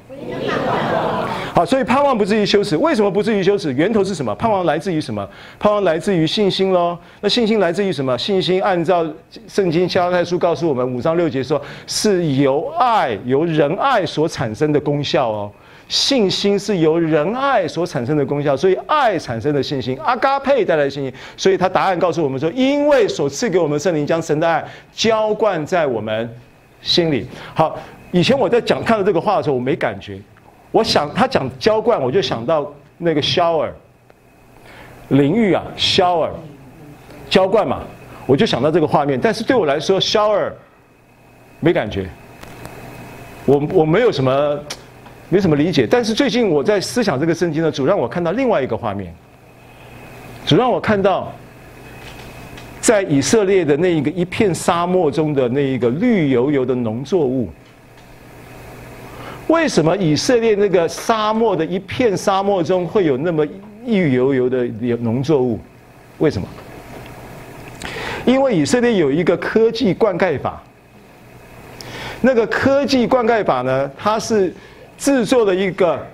[1.58, 2.76] 好，所以盼望不至于羞耻。
[2.76, 3.72] 为什么不至于羞耻？
[3.72, 4.32] 源头是什么？
[4.36, 5.28] 盼望来自于什么？
[5.58, 6.96] 盼望来自于信心喽。
[7.20, 8.16] 那信心来自于什么？
[8.16, 9.04] 信心按照
[9.48, 15.50] 圣经加拉太书告诉我们五章六节说，是由爱由仁爱所产生的功效哦。
[15.88, 21.12] 信心是由仁爱所产生的功效，所以爱产生的信心，阿嘎佩带来的信心。
[21.36, 26.32] 所以他答案告诉我们说，因为所赐给我们圣灵将神的爱浇灌在我们
[26.80, 27.26] 心里。
[27.52, 27.76] 好。
[28.10, 30.18] 以前我在讲看到这个话的时候，我没感觉。
[30.70, 33.70] 我想他讲浇灌，我就想到那个 shower
[35.08, 36.30] 淋浴啊，shower
[37.30, 37.80] 浇灌嘛，
[38.26, 39.18] 我就想到这个画面。
[39.18, 40.52] 但是对我来说，shower
[41.60, 42.06] 没感觉。
[43.46, 44.60] 我我没有什么
[45.30, 45.86] 没什么理解。
[45.90, 49.14] 但是最近我在思想这个圣经呢，主让我看到另外一个画面，
[50.44, 51.32] 主让我看到
[52.78, 57.48] 在以色列的那一个一片沙漠中的那一个绿油油的农作物。
[59.48, 63.46] 为什么以色列那个沙漠的一片沙漠中会有那么
[63.84, 64.64] 绿油油的
[65.00, 65.58] 农作物？
[66.18, 66.46] 为什么？
[68.26, 70.62] 因为以色列有一个科技灌溉法。
[72.20, 74.52] 那个科技灌溉法呢，它是
[74.98, 76.06] 制作了一个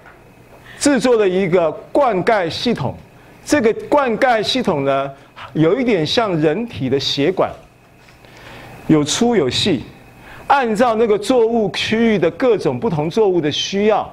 [0.78, 2.94] 制作了一个灌溉系统。
[3.44, 5.10] 这个灌溉系统呢，
[5.54, 7.50] 有一点像人体的血管，
[8.86, 9.82] 有粗有细。
[10.54, 14.08] 按照那个作物区域的各种不同作物的需要，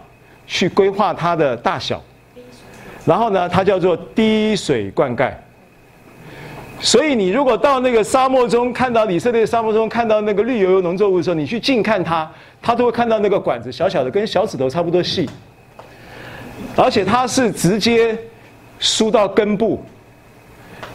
[0.48, 2.02] 去规划它的大小，
[3.06, 5.32] 然后呢，它叫做滴水灌溉。
[6.80, 12.28] 所以你如果到那个沙漠中看到以色列沙漠中看到那个绿油油农作物的时候，你去近看它，
[12.60, 15.30] 它都会看到那个管子小小的，跟小指头差不多细，
[16.76, 18.18] 而且它是直接
[18.80, 19.80] 输到根部，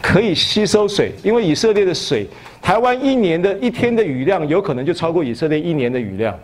[0.01, 2.27] 可以吸收水，因为以色列的水。
[2.61, 6.37] 台湾一年的一天的雨量有可能就超过以色列一年的雨量。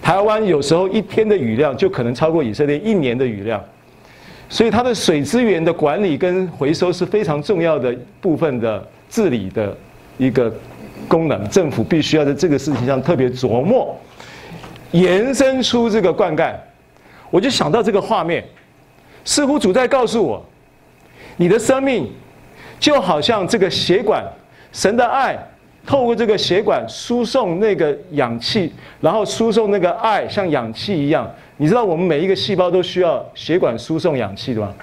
[0.00, 3.62] 台湾有时候一天的雨量就可能超过以色列一年的雨量，
[4.48, 9.76] 所以它的水资源的管理跟回收是非常重要的部分的治理的
[10.16, 10.54] 一个
[11.08, 11.46] 功能。
[11.50, 13.94] 政府必须要在这个事情上特别琢磨，
[14.92, 16.54] 延伸出这个灌溉。
[17.30, 18.44] 我就想到这个画面，
[19.24, 20.42] 似乎主在告诉我，
[21.36, 22.08] 你的生命
[22.78, 24.24] 就好像这个血管。
[24.72, 25.38] 神的爱
[25.86, 31.30] 透过这个血管输送那个氧气，然后输送那个爱像氧气一样。
[31.56, 34.74] 你知道我们每一个细胞都需要血管输送氧气的吗？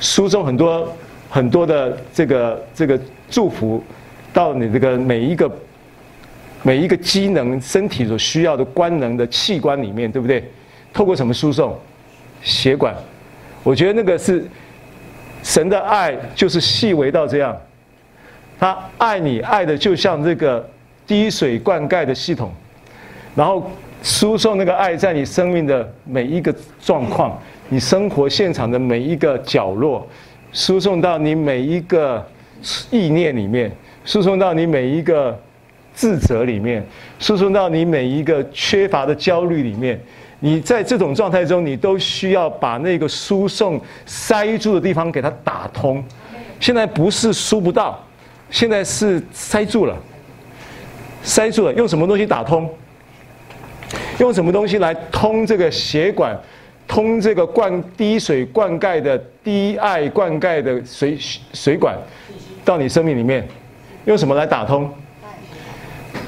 [0.00, 0.92] 输送很多
[1.30, 2.98] 很多的这个这个
[3.30, 3.82] 祝福
[4.32, 5.50] 到你这个每一个
[6.62, 10.42] 每一个机能身体所需要的官能的器官里面，对不对？
[10.92, 11.78] 透过什么输送？
[12.42, 12.94] 血管。
[13.62, 14.44] 我觉得那个是
[15.46, 17.56] 神的爱，就是细微到这样。
[18.58, 20.68] 他爱你，爱的就像这个
[21.06, 22.52] 滴水灌溉的系统，
[23.36, 23.70] 然后
[24.02, 30.04] 输送那个爱在你生命的每一个状况，你生活现场的每一个角落，
[30.52, 32.26] 输送到你每一个
[32.90, 33.70] 意念里面，
[34.04, 35.38] 输送到你每一个
[35.94, 36.84] 自责里面，
[37.20, 40.00] 输送到你每一个缺乏的焦虑里面。
[40.40, 46.04] 你在这种状态中，你都需要把那个输送塞住的地方给它打通。
[46.60, 48.02] 现在不是输不到，
[48.50, 49.96] 现在是塞住了，
[51.22, 51.72] 塞住了。
[51.74, 52.68] 用什么东西打通？
[54.18, 56.38] 用什么东西来通这个血管？
[56.88, 61.18] 通这个灌滴水灌溉的滴爱灌溉的水
[61.52, 61.96] 水管，
[62.64, 63.46] 到你生命里面，
[64.04, 64.88] 用什么来打通？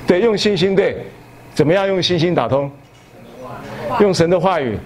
[0.05, 0.75] 对，用信心。
[0.75, 0.97] 对，
[1.55, 2.69] 怎么样用信心打通？
[4.01, 4.79] 用神的话语，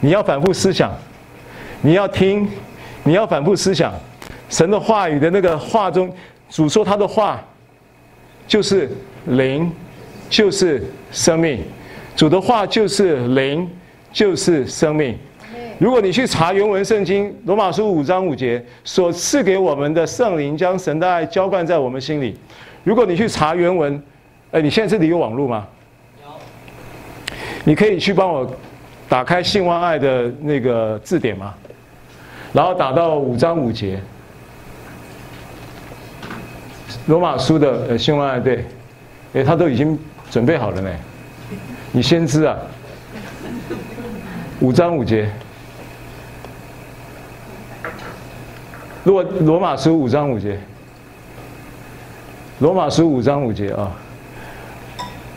[0.00, 0.92] 你要反复思想，
[1.82, 2.48] 你要听，
[3.04, 3.92] 你要反复思想，
[4.48, 6.12] 神的话语的那个话中，
[6.48, 7.42] 主说他的话，
[8.46, 8.90] 就是
[9.26, 9.70] 灵，
[10.28, 11.62] 就是生命，
[12.14, 13.68] 主的话就是灵。
[14.12, 15.16] 就是生命。
[15.78, 22.36] 如果你去查原文圣经，罗马书五章五节所赐给我们的圣灵，将神的爱浇灌在我们心里。
[22.82, 24.02] 如果你去查原文，
[24.50, 25.64] 哎，你现在这里有网络吗？
[27.64, 28.50] 你可以去帮我
[29.08, 31.54] 打开信万爱的那个字典吗？
[32.52, 34.00] 然后打到五章五节，
[37.06, 38.64] 罗马书的呃信望爱对，
[39.34, 39.98] 哎，他都已经
[40.30, 40.90] 准备好了呢。
[41.92, 42.56] 你先知啊。
[44.60, 45.30] 五章五节，
[49.04, 50.58] 罗罗马书五章五节，
[52.58, 53.90] 罗马书五章五节啊，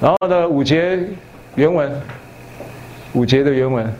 [0.01, 0.99] 然后呢五节
[1.55, 1.91] 原文，
[3.13, 3.93] 五节的原文，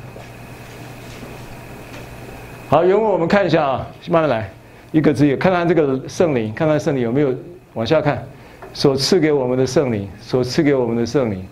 [2.68, 4.49] 好，原文我们看一下啊，慢慢来，
[4.91, 7.34] 一个字一个，看看这个圣灵，看看圣灵有没有
[7.76, 8.26] 往下看，
[8.74, 11.45] 所赐给我们的圣灵，所赐给我们的圣灵，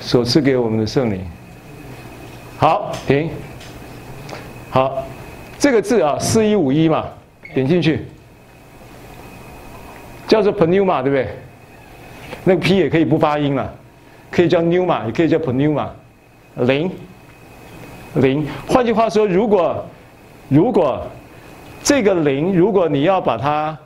[0.00, 1.24] 所赐给我们的圣灵。
[2.56, 3.30] 好，停。
[4.70, 5.06] 好，
[5.60, 7.06] 这个字啊，四一五一嘛，
[7.54, 8.04] 点进去，
[10.26, 11.28] 叫做 pneuma，对不对？
[12.42, 13.72] 那个 P 也可以不发音了，
[14.38, 15.88] 可以叫 pneuma，也可以叫 pneuma，
[16.54, 16.88] 灵，
[18.14, 18.46] 灵。
[18.68, 19.84] 换句话说，如果
[20.48, 21.04] 如果
[21.82, 23.76] 这个灵，如果你要把它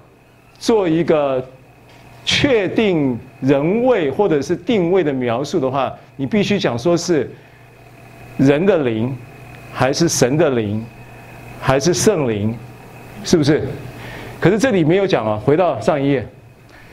[0.59, 1.43] 做一个
[2.27, 7.31] 确定人位或者是定位的描述的话，你必须讲说是。
[8.37, 9.17] 人的灵，
[9.73, 10.85] 还是神的灵，
[11.61, 12.55] 还是圣灵，
[13.25, 13.67] 是不是？
[14.39, 15.41] 可是这里没有讲啊。
[15.43, 16.27] 回到上一页，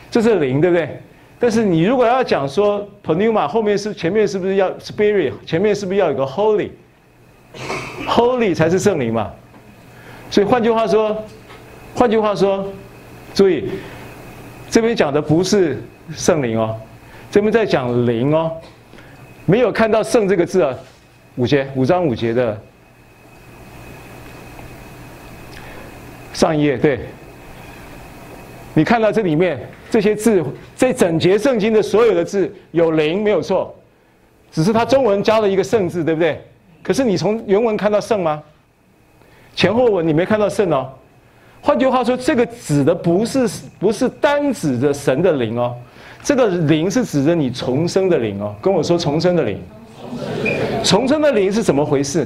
[0.10, 1.02] 这是灵，对不对？
[1.40, 5.32] 但是你如果要讲说 pneuma 后面是前面是不是要 spirit？
[5.46, 9.32] 前面是不是要有个 holy？holy 才是圣灵嘛。
[10.30, 11.24] 所以换句话说，
[11.96, 12.68] 换句话说，
[13.34, 13.70] 注意，
[14.70, 15.82] 这边讲的不是
[16.12, 16.78] 圣灵哦，
[17.32, 18.52] 这边在讲灵哦，
[19.46, 20.76] 没有看到圣这个字啊。
[21.36, 22.62] 五节，五章五节的
[26.34, 27.00] 上一页，对，
[28.80, 29.60] 你看到这里面
[29.92, 30.42] 这些字，
[30.74, 33.76] 这整节圣经的所有的字有灵没有错，
[34.54, 36.42] 只是它中文加了一个圣字，对不对？
[36.82, 38.42] 可是你从原文看到圣吗？
[39.54, 40.90] 前后文你没看到圣哦。
[41.60, 45.76] 换句话说，这个指的不是不是单指着神的灵哦，
[46.24, 48.56] 这个灵是指着你重生的灵哦。
[48.62, 49.62] 跟我说重生的灵。
[50.86, 52.26] 重生的灵是怎么回事？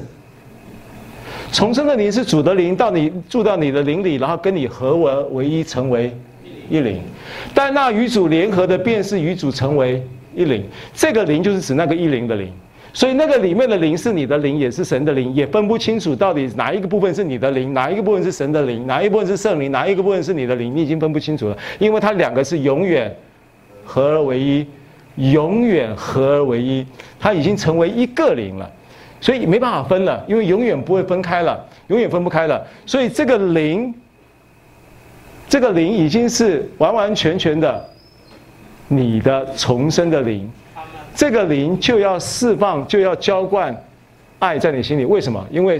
[1.52, 6.16] 重生的灵是主的灵到你住到你的灵里，然后跟你合为为一，成为
[6.74, 7.00] 一灵。
[7.54, 10.02] 但那与主联合的，便是与主成为
[10.34, 10.64] 一灵。
[10.94, 12.52] 这个灵就是指那个一灵的灵。
[12.92, 23.16] 所以那个里面的灵是你的灵，也是神的灵，也分不清楚到底哪一个部分是你的灵，哪一个部分是神的灵，哪一部分是圣灵，哪一个部分是你的灵，你已经分不清楚了，因为它两个是永远
[23.84, 24.66] 合而为一。
[25.16, 26.84] 永远合而为一，
[27.20, 28.68] 它已经成为一个灵了，
[29.22, 32.60] 所以没办法分了，因为永远不会分开了，永远分不开了。
[32.84, 33.94] 所以这个灵，
[35.54, 37.88] 这个灵已经是完完全全的
[38.88, 40.52] 你的重生的灵，
[41.14, 43.72] 这个灵就要释放，就要浇灌
[44.40, 45.06] 爱在你心里。
[45.06, 45.46] 为什么？
[45.52, 45.78] 因为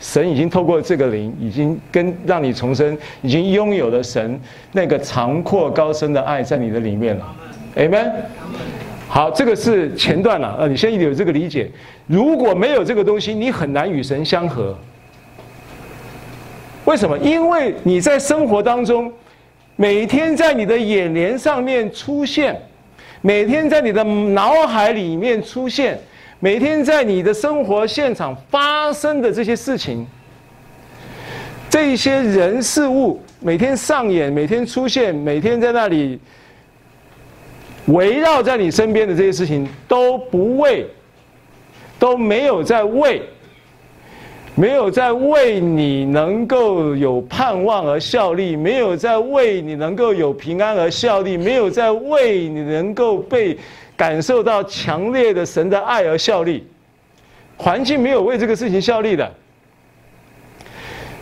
[0.00, 4.40] 神已经透过这个灵，已经跟让你重生，已经拥有了神
[4.72, 7.32] 那个长阔高深的爱在你的里面了。
[7.76, 8.10] Amen。
[9.06, 10.56] 好，这个是前段了。
[10.58, 11.70] 呃，你现在有这个理解。
[12.08, 14.76] 如果没有这个东西，你很难与神相合。
[16.84, 17.16] 为什么？
[17.18, 19.12] 因为你在生活当中，
[19.76, 22.60] 每天在你的眼帘上面出现，
[23.20, 25.98] 每天在你的脑海里面出现，
[26.40, 30.06] 每天在你的生活现场发生的这些事情，
[31.70, 36.18] 这些人事物每天上演，每天出现，每天在那里。
[37.86, 40.86] 围绕在你身边的这些事情都不为，
[41.98, 43.20] 都没有在为
[44.54, 53.56] 没有在为你能够有盼望而效力，没有在为你能够有平安而效力，没有在为你能够被
[53.96, 56.66] 感受到强烈的神的爱而效力。
[57.56, 59.32] 环境没有为这个事情效力的，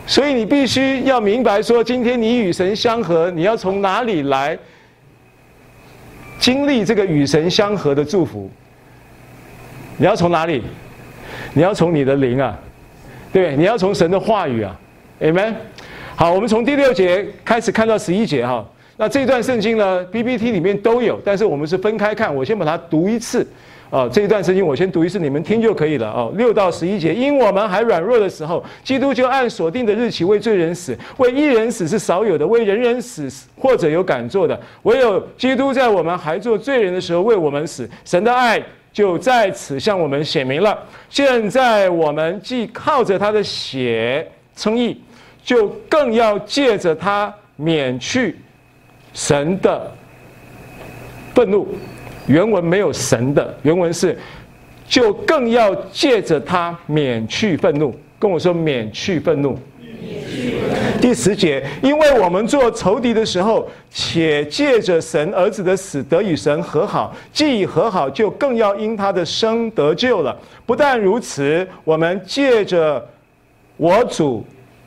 [0.05, 4.57] 所以你必须要明白说，今天你与神相合，你要从哪里来
[6.39, 8.49] 经历这个与神相合的祝福？
[9.97, 10.63] 你要从哪里？
[11.53, 12.57] 你要从你的灵啊，
[13.33, 14.77] 对，你要从神的话语啊
[15.21, 15.53] ，Amen。
[16.17, 18.65] 好，我们从第六节开始看到十一节哈。
[18.97, 23.47] 那这段圣经呢，PPT 里面都有，但是我们是分开看，我先把它读一次。
[23.89, 26.09] 啊，这一段圣经我先读一次，你们听就可以了。
[26.09, 38.61] 哦，六到十一节，因我们还软弱的时候，基督就按所定的日期为罪人死，为一人死是少有的，为人人死或者有敢做的，唯有基督在我们还做罪人的时候为我们死，神的爱
[38.93, 40.77] 就在此向我们显明了。
[41.09, 45.01] 现在我们既靠着他的血称义，
[45.43, 48.37] 就更要借着他免去
[49.13, 49.91] 神的
[51.33, 51.67] 愤怒。
[52.27, 54.17] 原文没有神的，原文是，
[54.87, 57.93] 就更要借着他免去愤怒。
[58.19, 59.57] 跟我说免去愤怒。
[60.99, 70.35] 第十节，因为我们做仇敌的时候，且借着神儿子的死得与神和好，既已和好，就更要因他的生得救了。
[70.65, 73.03] 不但如此，我们借着
[73.77, 74.45] 我主，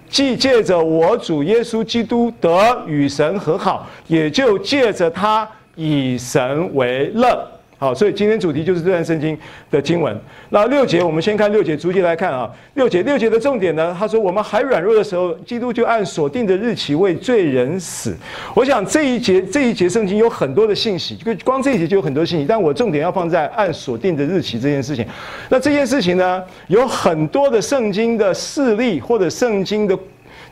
[0.08, 2.50] 既借着我主耶稣基督得
[2.86, 5.48] 与神和好，也就借着他。
[5.76, 7.44] 以神为乐，
[7.76, 9.36] 好，所以今天主题就是这段圣经
[9.70, 10.16] 的经文。
[10.50, 12.50] 那六节，我们先看六节，逐节来看啊。
[12.74, 18.16] 六节，六节的重点呢，他说我们还软弱的时候，基督就按所定的日期为罪人死。
[18.54, 25.04] 我想这一节这一节圣经有很多的信息，就光这一节就有很多信息，但我重点要放在按所定的日期这件事情。
[25.48, 29.98] 那这件事情呢，有很多的圣经的事例或者圣经的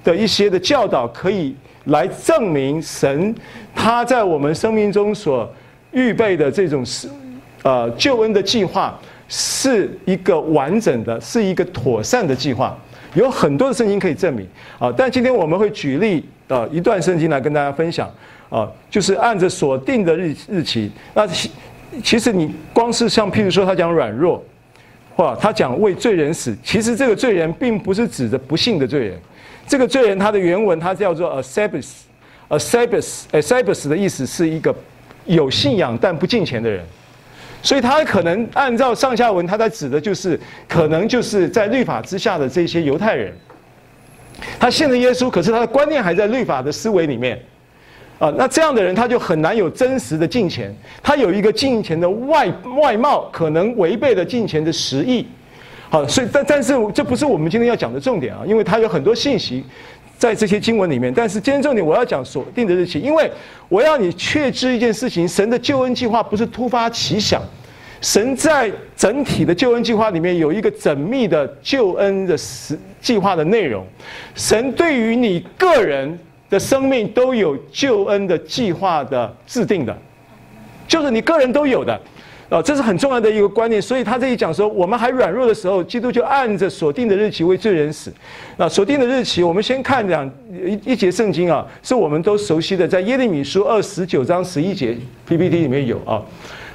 [0.05, 1.55] 的一些的教导可以。
[1.87, 3.35] 来证明神
[3.75, 5.53] 他在我们生命中所
[5.93, 7.09] 预备的这种是
[7.63, 12.77] 呃救恩的计划是一个完整的，是一个妥善的计划。
[13.15, 14.47] 有很多的圣经可以证明
[14.79, 18.11] 啊，但今天我们会举例呃一段圣经来跟大家分享
[18.49, 20.91] 啊，就是按着所定的日日期。
[21.13, 21.51] 那其
[22.03, 24.43] 其实你光是像譬如说他讲软弱，
[25.15, 29.21] 或他讲为罪人死，其实这个罪人并不是指着不幸的罪人。
[29.67, 34.75] 这个罪人，他的原文他叫做 Eusebia，Eusebia，Eusebia 的意思是一个
[35.27, 36.85] 有信仰但不敬虔的人，
[37.63, 43.33] 所以他可能按照上下文，他在指的就是可能就是在律法之下的这些犹太人，
[44.59, 47.41] 他信了耶稣，可是他的观念还在律法的思维里面，
[48.19, 52.49] 啊，那这样的人他就很难有真实的敬虔，他有一个敬虔的外
[52.81, 55.27] 外貌，可能违背了敬虔的实意。
[55.89, 59.63] 好，所以但但是这不是我们今天要讲的重点啊，因为他有很多信息
[60.23, 61.13] 在这些经文里面。
[61.13, 63.29] 但是今天重点我要讲锁定的日期，因为
[63.69, 67.43] 我要你确知一件事情：神的救恩计划不是突发奇想，
[68.01, 73.85] 神在整体的救恩计划里面有一个缜密的救恩的实计划的内容。
[74.37, 76.17] 神对于你个人
[76.49, 79.99] 的生命都有救恩的计划的制定的，
[80.87, 82.01] 就是你个人都有的。
[82.53, 88.13] 啊，这是很重要的一个观念，所以他这里讲说，我们还软弱的时候，基督就按着锁定的日期为罪人死。
[88.59, 94.95] 那锁定的日期，我们先看两一一节圣经啊，是我们都熟悉的，在耶利米书二十九章十一节
[95.27, 96.21] PPT 里面有啊。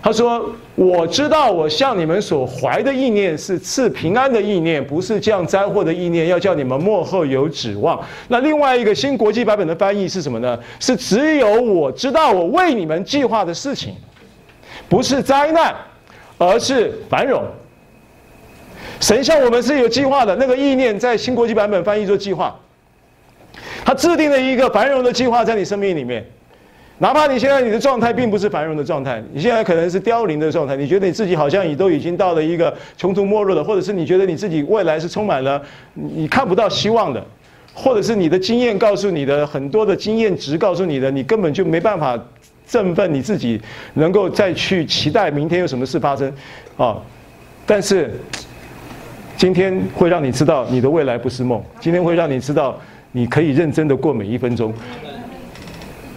[0.01, 7.99] 他说：“我知道我向你们所怀的意念是赐平安的意念，不是降灾祸的意念，要叫你们末后有指望。”
[8.29, 10.57] 那另外一个新国际版本的翻译是什么呢？
[10.79, 13.95] 是只有我知道我为你们计划的事情。
[14.89, 15.75] 不是灾难，
[16.37, 17.43] 而是繁荣。
[18.99, 22.55] 神像我们是有计划的，那个意念在新国际版本翻译做计划。
[23.83, 26.25] 他制定了一个繁荣的计划在你生命里面，
[26.97, 35.61] 哪怕你现在你的状态并不是繁荣的状态，你现在可能是凋零的状态，你觉得你自己好像你都已经到了一个穷途末路了，或者是你觉得你自己未来是充满了
[35.93, 37.23] 你看不到希望的，
[37.73, 42.19] 或者是你的经验告诉你的很多的经验值告诉你的，你根本就没办法。
[42.67, 43.61] 振奋你自己，
[43.93, 46.31] 能够再去期待明天有什么事发生，
[46.75, 46.97] 啊！
[47.65, 48.13] 但是
[49.35, 52.77] 今天会让你知道你的未来不是梦，今天会让你知道
[53.11, 54.73] 你可以认真的过每一分钟。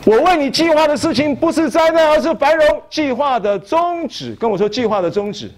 [0.04, 2.82] 我为你计划的事情不是灾难，而是繁荣。
[2.88, 5.50] 计划的宗旨，跟我说计划的宗旨。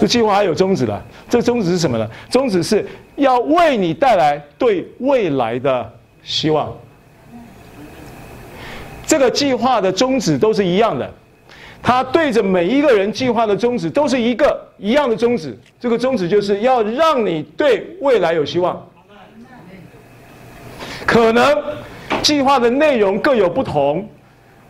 [0.00, 2.08] 这计划还有宗旨了，这宗旨是什么呢？
[2.30, 2.86] 宗旨是
[3.16, 5.92] 要为你带来对未来的
[6.22, 6.72] 希望。
[9.10, 11.12] 这个计划的宗旨都是一样的，
[11.82, 18.80] 他对着每一个人计划的宗旨都是一个一样的宗旨，这个宗旨就是要让你对未来有希望。
[21.04, 21.60] 可能
[22.22, 24.08] 计划的内容各有不同，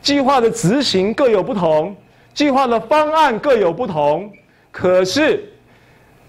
[0.01, 1.95] 计划的执行各有不同，
[2.33, 4.33] 计划的方案各有不同，
[4.71, 5.45] 可是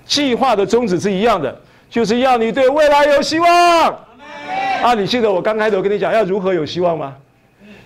[0.05, 3.49] 计划的宗旨是一样的，就是要你对未来有希望。
[4.84, 7.16] 啊，你记得我刚开头跟你讲要如何有希望吗？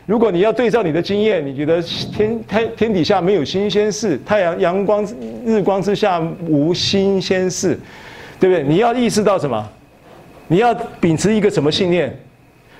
[0.06, 5.04] 如果你要对照你的经验，你觉得天天天底下没有新鲜事，太阳阳光
[5.44, 7.76] 日光之下无新鲜事，
[8.40, 8.64] 对不对？
[8.64, 9.68] 你要意识到什么？
[10.48, 12.16] 你要秉持一个什么信念？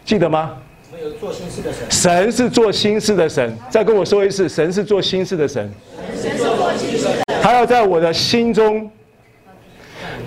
[0.04, 0.56] 记得吗？
[0.94, 1.90] 没有做新事的神。
[1.90, 3.58] 神是做新事的神。
[3.72, 5.68] 再跟我说一次，神是做新事的神。
[6.16, 7.42] 神是做新事的神。
[7.42, 8.88] 他要在我的心中，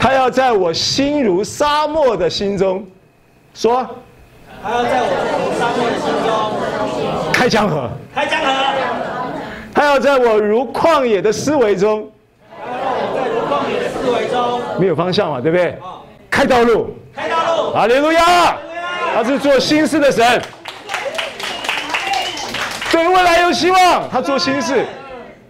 [0.00, 2.84] 他要在我心如沙漠的心中，
[3.54, 3.88] 说。
[4.62, 7.88] 他要在我如沙漠的心中开江河。
[8.14, 8.46] 开江河。
[9.72, 12.10] 他要在我如旷野的思维中。
[12.50, 14.60] 他要让我在如旷野的思维中。
[14.80, 15.78] 没有方向嘛，对不对？
[16.30, 16.90] 开道路。
[17.14, 17.72] 开道路。
[17.72, 18.56] 哈利路亚。
[19.14, 20.42] 他是做新事的神。
[22.90, 24.84] 对未来有希望，他做新事。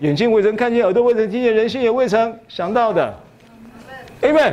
[0.00, 3.14] 眼睛未曾看见，耳朵未曾听见，人心也未曾想到的。
[4.20, 4.52] Amen。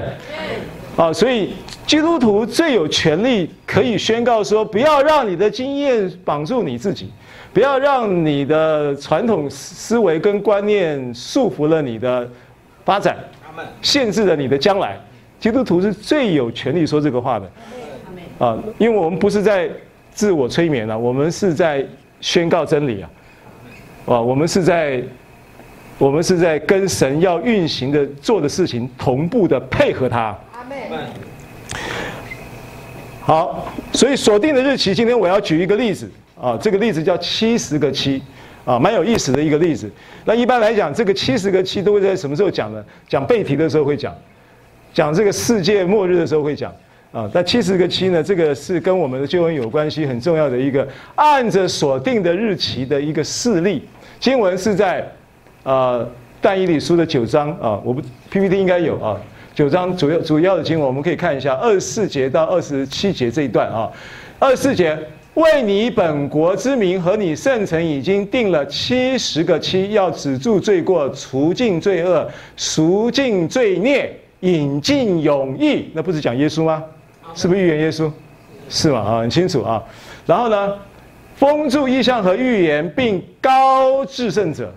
[0.96, 1.56] 啊，所以。
[1.86, 7.12] 基督徒最有权利可以宣告说：不要让你的经验绑住你自己，
[7.54, 12.28] 不要让你的传统思维跟观念束缚了你的
[12.84, 13.18] 发展，
[13.82, 14.98] 限制了你的将来。
[15.40, 17.52] 基督徒是最有权利说这个话的。
[18.40, 19.70] 啊，因为我们不是在
[20.12, 21.86] 自我催眠了，我们是在
[22.20, 23.10] 宣告真理啊！
[24.08, 25.02] 啊，我们是在，
[26.00, 30.36] 我们是在跟神要运行的做的事情同步的配合他。
[33.26, 36.08] 好，所以锁定的日期，今天我要举一个例子
[36.40, 38.22] 啊，这个例子叫七十个七，
[38.64, 39.90] 啊，蛮有意思的一个例子。
[40.26, 42.86] 那一般来讲，这个七十个七都会在什么时候讲呢？
[43.10, 44.14] 讲背题的时候会讲，
[44.94, 46.72] 讲这个世界末日的时候会讲
[47.12, 47.28] 啊。
[47.34, 53.84] 但七十个七呢，这个是跟我们的救恩有关系，很重要的一个按着锁定的日期的一个事例。
[54.20, 55.04] 经文是在
[55.64, 56.08] 呃
[56.40, 58.00] 但以理书的九章啊，我不
[58.30, 59.20] PPT 应该有啊。
[59.56, 63.90] 九章主要主要的经文，我们可以看一下二十四节到二十七节这一段啊。
[64.38, 65.00] 二十四节，
[65.36, 75.90] 为你本国之民和你圣城已经定了七十个期，要止住罪过，除尽罪恶，赎尽罪孽，引进永义。
[75.94, 76.84] 那不是讲耶稣吗？
[77.34, 78.12] 是不是预言耶稣？
[78.68, 79.00] 是吗？
[79.00, 79.82] 啊，很清楚啊。
[80.26, 80.74] 然后呢，
[81.38, 84.70] 封住意象和预言，并高至圣者，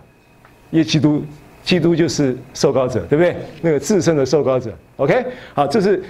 [0.70, 1.24] 耶基督。
[1.68, 3.36] 基督就是受膏者，对不对？
[3.60, 6.02] 那个自身的受膏者，OK，好，这是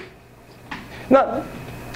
[1.08, 1.20] 那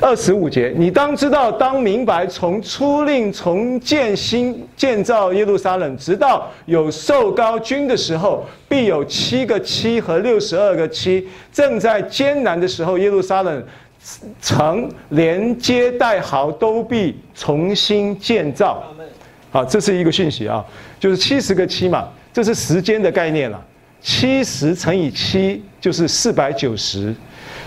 [0.00, 13.64] 二十五节，你当知道，当明白，从初令重建新建造耶路撒冷，直到有受膏君的时候，必有七个七和六十二个七，正在艰难的时候，耶路撒冷
[14.40, 18.82] 城连接带壕都必重新建造。
[19.52, 20.64] 好，这是一个讯息啊，
[20.98, 22.08] 就是七十个七嘛。
[22.32, 23.62] 这是时间的概念了，
[24.00, 27.14] 七十乘以七就是四百九十，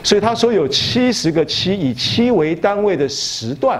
[0.01, 3.79] 所以他说有七十个七，以七为单位的时段，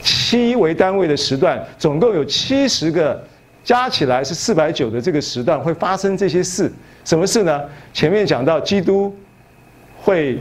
[0.00, 3.20] 七为单位的时段，总共有七十个，
[3.64, 6.72] 加起来是四百九的这个时段会发生这些事，
[7.04, 7.60] 什么事呢？
[7.92, 9.12] 前面讲到基督
[10.00, 10.38] 会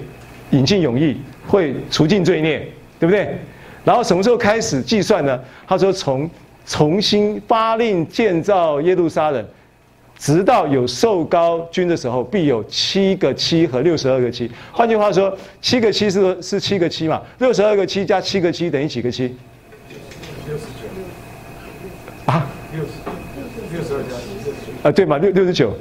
[0.52, 1.18] 引进永义，
[1.48, 2.60] 会除尽罪孽，
[3.00, 3.36] 对不对？
[3.84, 5.40] 然后什么时候开始计算呢？
[5.66, 6.30] 他说从。
[6.72, 9.46] 重新发令建造耶路撒冷，
[10.18, 14.50] 直到有受膏君的时候，必有七个七和六十二个七。
[14.72, 17.22] 换句话说，七个七是是七个七嘛？
[17.40, 19.36] 六十二个七加七个七等于几个七？
[20.48, 22.32] 六十九。
[22.32, 22.48] 啊？
[22.72, 22.90] 六十
[23.74, 24.88] 六十二加七。
[24.88, 25.18] 啊，对嘛？
[25.18, 25.74] 六六十九，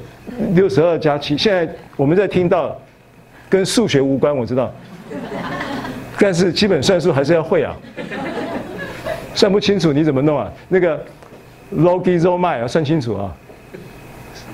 [0.54, 1.38] 六十二加七。
[1.38, 2.76] 现在我们在听到，
[3.48, 4.74] 跟数学无关，我知道，
[6.18, 7.76] 但是基本算术还是要会啊。
[9.34, 10.50] 算不清楚你怎么弄啊？
[10.68, 11.02] 那个
[11.76, 13.34] logizomai 要算清楚啊！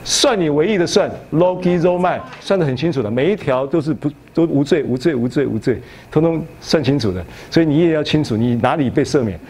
[0.05, 7.25] 算你唯一的算 logizomai 算得很清楚的，每一条都是不都无罪无罪无罪无罪，通通算清楚的。
[7.51, 9.41] 所以你也要清楚你哪里被赦免。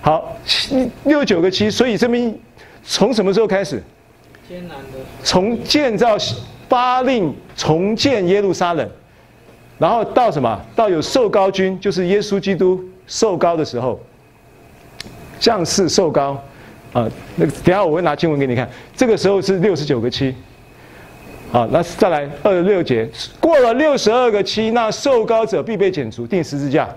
[0.00, 0.36] 好，
[1.04, 2.34] 六九个七，所以这边
[2.82, 3.82] 从什么时候开始？
[4.48, 4.98] 艰难的。
[5.22, 6.16] 从建造
[6.68, 8.86] 发令重建耶路撒冷，
[9.78, 10.60] 然后到什么？
[10.74, 13.98] 到有受膏君，就是耶稣基督受膏的时候。
[15.42, 16.40] 将士受膏，
[16.92, 18.70] 啊，那等下我会拿经文给你看。
[18.96, 20.32] 这个时候是六十九个七，
[21.50, 23.08] 好，那再来二十六节，
[23.40, 26.88] 过了六十二个七，那受膏者必被剪除，钉十字架。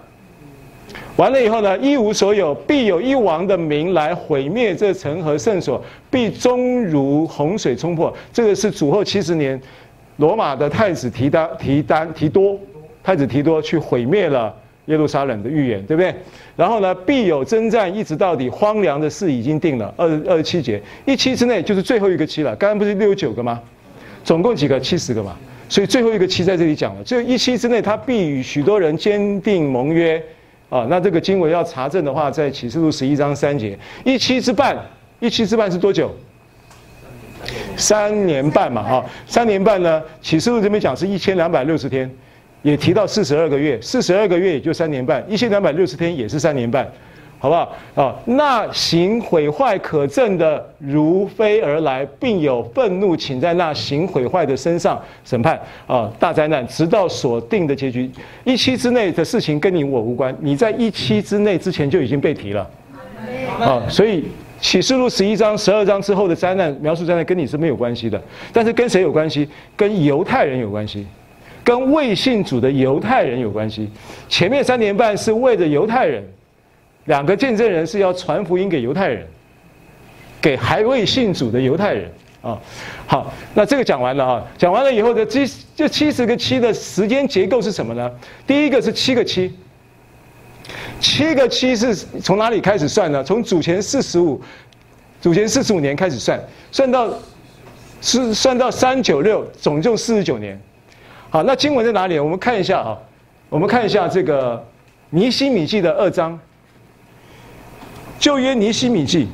[1.15, 8.15] 完了以后呢，一无所有，必有一王的名来毁灭这城和圣所，必终如洪水冲破。
[8.31, 9.59] 这个是主后七十年，
[10.17, 12.55] 罗马的太子提单提单提多，
[13.03, 14.53] 太子提多去毁灭了
[14.85, 16.13] 耶路撒冷的预言，对不对？
[16.55, 19.93] 然后呢，必有征战一直到底，荒凉的事已经定了。
[19.97, 22.55] 二二十七节，一期之内就是最后一个期了。
[22.55, 23.59] 刚刚不是六十九个吗？
[24.23, 24.79] 总共几个？
[24.79, 25.35] 七十个嘛。
[25.67, 30.21] 所以最后一个期在这里讲了，这一期之内，他必与许多人坚定盟约。
[30.69, 34.77] 啊，那这个经文要查证的话，在启示录十一章三节，一期之半，
[35.19, 36.13] 一期之半是多久？
[37.77, 40.01] 三年半嘛，哈，三年半呢？
[40.21, 42.09] 启示录这边讲是一千两百六十天，
[42.65, 46.85] 也提到四十二个月，四十二个月也就三年半，一千两百六十天也是三年半。
[47.37, 48.15] 好不好啊？
[48.25, 56.11] 那行毁坏可证的如飞而来，并有愤怒请在那行毁坏的身上审判啊！
[56.17, 58.09] 大灾难，直到所定的结局。
[58.45, 62.67] 一期之内的事情跟你我无关，你在一期之内之前就已经被提了
[63.59, 63.83] 啊！
[63.87, 64.23] 所以
[64.59, 68.19] 启示录十一章、十二章之后的灾难描述灾难跟你是没有关系的，
[68.51, 69.47] 但是跟谁有关系？
[69.75, 71.05] 跟犹太人有关系，
[71.65, 73.89] 跟未信主的犹太人有关系。
[74.29, 76.23] 前面三年半是为了犹太人。
[77.05, 79.27] 两个见证人是要传福音给犹太人，
[80.41, 82.11] 给还未信主的犹太人
[82.41, 82.59] 啊。
[83.05, 88.11] 好，那这个讲完了啊，讲完了以后的这这七十个七的时间结构是什么呢？
[88.47, 89.53] 第一个是七个七，
[90.99, 93.23] 七个七是从哪里开始算呢？
[93.23, 94.41] 从主前四十五，
[95.21, 97.13] 主前四十五年开始算，算到
[98.01, 100.59] 是算到三九六，总共四十九年。
[101.35, 102.17] 好，那经文在哪里？
[102.17, 102.97] 我们看一下啊，
[103.49, 104.65] 我们看一下这个
[105.09, 106.39] 尼希米记的二章。
[108.17, 109.27] 旧约尼希米记，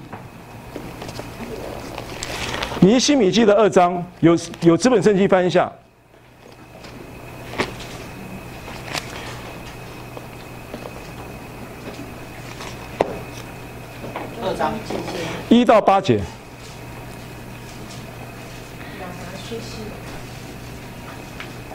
[2.80, 5.72] 尼希米记的二章有有资本圣经翻一下。
[14.42, 14.74] 二章
[15.50, 16.20] 一到八节。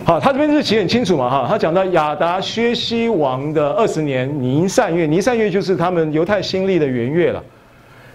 [0.07, 7.43] 好，他这边日期很清楚嘛，哈，他讲到亚达薛西王的二十年尼散月，尼散月就是他们犹太新历的元月了，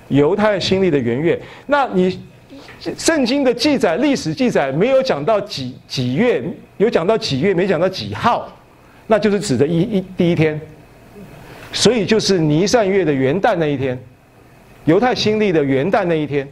[0.08, 1.38] 犹太新历的元月。
[1.68, 2.18] 那你
[2.98, 6.42] 圣经的记载，历史记载没有讲到几几月，
[6.78, 8.50] 有讲到几月，没讲到几号，
[9.08, 10.58] 那就是指的一一第一天，
[11.74, 14.02] 所以就是尼散月的元旦那一天，
[14.86, 16.48] 犹太新历的元旦那一天，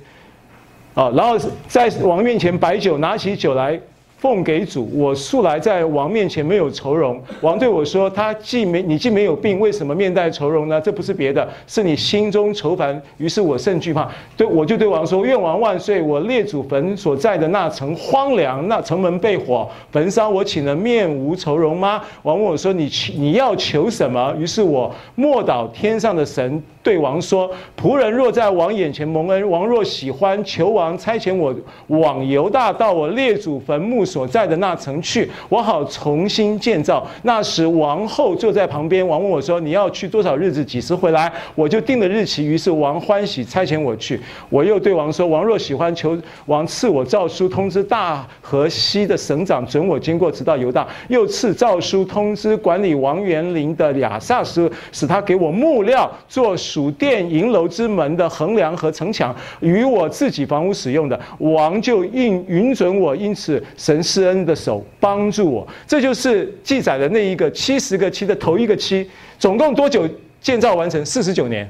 [0.95, 3.79] 啊，然后在王面前摆酒，拿起酒来。
[4.19, 7.21] 奉给主，我素来在王面前没有愁容。
[7.39, 10.79] 王对我说：“他既没你既没有病，为什么面带愁容呢？
[10.81, 14.09] 这不是别的，是你心中愁烦。”于是我甚惧怕。
[14.35, 16.01] 对，我就对王说：“愿王万岁！
[16.01, 26.61] 我列祖坟所在的那城荒凉，那城门被火焚烧，我岂能面无愁容吗？”王问我说：“你你要求什么？”于是我默祷天上的神。
[26.81, 31.53] 对王说：“仆人若在王眼前蒙恩，王若喜欢，求王差遣我
[31.87, 37.05] 往犹大，到我列祖坟墓所在的那城去，我好重新建造。
[37.23, 39.07] 那时王后坐在旁边。
[39.07, 40.65] 王问我说：‘你要去多少日子？
[40.65, 42.45] 几时回来？’我就定了日期。
[42.45, 44.19] 于是王欢喜差遣我去。
[44.49, 50.87] 我又对王说：‘王若喜欢，求王赐我诏书，通知大河西的省长，准我经过，直到犹大。
[51.07, 65.67] 又赐诏书，通知管理王园林的亚萨斯，使他给我木料做。”属殿营楼之门的横梁和城墙，与我自己房屋使用的，王就应允准我，因此神施恩的手帮助我。
[65.87, 70.07] 这就是记载的那一个七十个七的头一个七，总共多久
[70.41, 71.05] 建造完成？
[71.05, 71.69] 四十九年。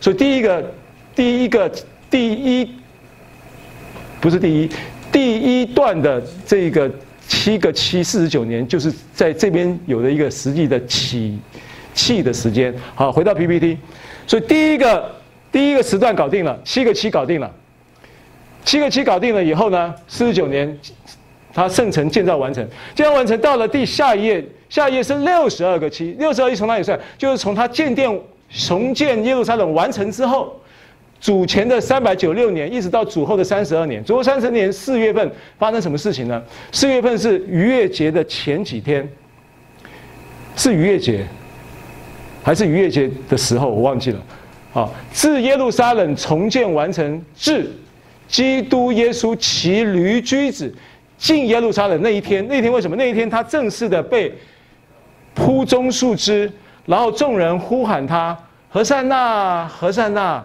[0.00, 0.72] 所以第一个，
[1.14, 1.70] 第一个，
[2.10, 2.68] 第一，
[4.20, 4.70] 不是第一，
[5.12, 6.90] 第一段的这个
[7.28, 11.38] 七个七四十九年，就是在这边有的一个实际的起
[11.94, 12.74] 气的时间。
[12.96, 13.78] 好，回到 PPT。
[14.26, 15.14] 所以第一个
[15.52, 17.48] 第一个时段搞定了，七个七搞定了，
[18.64, 20.78] 七个七搞定了以后呢，四十九年，
[21.52, 26.98] 他圣城建造完成，建造完成到了第下一页，下一页是六十二个七，六十二页从哪里算？
[27.18, 30.58] 就是从他建殿重建耶路撒冷完成之后，
[31.20, 36.42] 主前的三百九六年，一直到主后的三十二年，主后三十年四月份发生什么事情呢？
[36.72, 39.08] 四月份是逾越节的前几天，
[40.56, 41.26] 是逾越节。
[42.44, 44.20] 还是逾越节的时候，我忘记了。
[44.74, 47.70] 啊，自耶路撒冷重建完成，至
[48.26, 50.74] 基督耶稣骑驴驹子
[51.22, 52.96] 进耶路撒冷那一天，那一天为什么？
[52.96, 54.34] 那一天他正式的被
[55.34, 56.52] 铺棕树枝，
[56.84, 58.36] 然后众人呼喊他：
[58.68, 60.44] 和散那，和散那。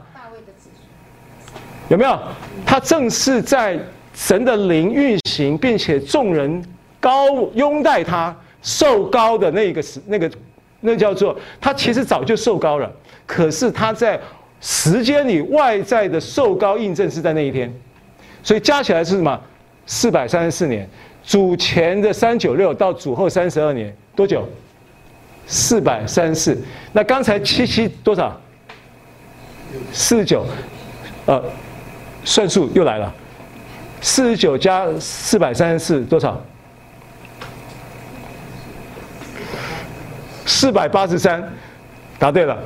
[1.90, 2.20] 有没有？
[2.64, 3.80] 他正式在
[4.14, 6.64] 神的灵运行，并且众人
[7.00, 10.30] 高拥戴他，受高的那个时那个。
[10.80, 12.90] 那叫做他其实早就受高了，
[13.26, 14.18] 可是他在
[14.62, 17.74] 时间里外在的受高印证是在那一天，
[18.44, 19.42] 所以加起来是什么？
[19.88, 20.88] 四百三十四年，
[21.24, 24.48] 主前的三九六到主后三十二年，多久？
[25.48, 26.62] 四百三十四。
[26.92, 28.40] 那刚才七七多少？
[29.94, 30.46] 四十九，
[31.26, 31.42] 呃，
[32.26, 33.14] 算数又来了，
[34.02, 36.42] 四十九加四百三十四多少？
[40.46, 41.42] 四百八十三，
[42.20, 42.58] 答对了，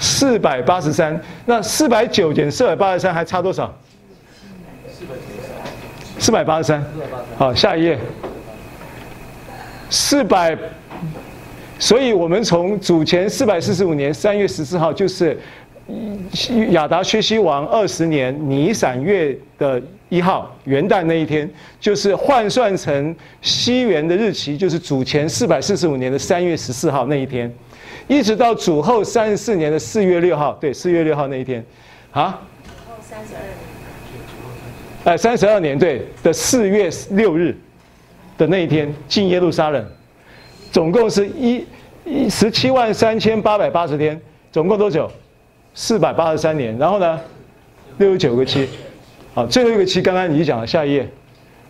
[0.00, 1.20] 四百八十三。
[1.46, 3.72] 那四百九减四百八十三还差多少？
[6.18, 6.84] 四百八十三。
[7.36, 7.98] 好，下一页。
[9.90, 10.56] 四百，
[11.78, 15.38] 所以我们从主前四百四十五年三月十四号，就是
[16.72, 21.50] 亚达薛西王二十年尼散月的一号元旦那一天，
[21.80, 27.50] 就是换算成西元的日期，就是主前四百四十五年的三月十四号那一天，
[28.08, 31.64] 一直到主后三十四年的四月六号，对，四月六号那一天，
[32.12, 32.40] 啊？
[32.86, 33.40] 后三十二
[35.08, 35.14] 年。
[35.14, 37.56] 哎，三十二年对的四月六日
[38.36, 39.84] 的那一天进耶路撒冷，
[40.70, 41.64] 总共是一
[42.04, 44.20] 一十七万三千八百八十天，
[44.52, 45.10] 总共多久？
[45.74, 46.76] 四百八十三年。
[46.76, 47.20] 然后呢，
[47.96, 48.68] 六十九个七。
[49.34, 51.08] 好，最后一个七刚刚你讲了，下一页，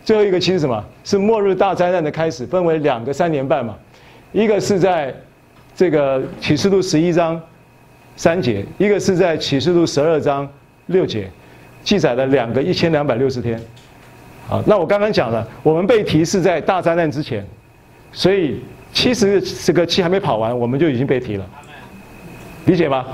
[0.03, 0.83] 最后一个七是什么？
[1.03, 3.77] 是末日大灾难的开始，分为两个三年半嘛，
[4.31, 5.13] 一个是在
[5.75, 7.39] 这个启示录十一章
[8.15, 10.49] 三节，一个是在启示录十二章
[10.87, 11.29] 六节，
[11.83, 13.59] 记载了两个一千两百六十天。
[14.47, 17.45] 好，那我刚刚讲了，我们被提示在大灾难之前，
[18.11, 18.59] 所以
[18.91, 21.45] 七十这个期还没跑完，我们就已经被提了，
[22.65, 23.05] 理解吗？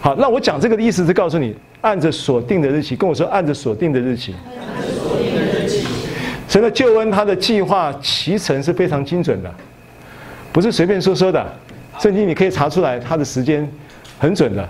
[0.00, 1.54] 好，那我讲这个的意思是告诉你。
[1.80, 4.34] 按着锁定的日期，跟我说按着锁定的日期。
[4.34, 5.86] 按着所定的日期。
[6.48, 9.54] 神的救恩，他的计划期程是非常精准的，
[10.50, 11.46] 不是随便说说的。
[11.98, 13.70] 圣经你可以查出来，他的时间
[14.18, 14.66] 很准的。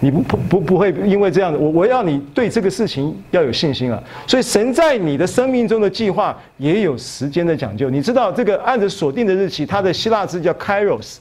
[0.00, 4.02] 你不不不不会因为这样的，我我要你对这个事情要有信心啊。
[4.26, 7.88] 所以神在你的生命中的计划也有时间的讲究。
[7.88, 11.16] 你知道这个按着锁定的日期，它的希腊字叫 Kairos。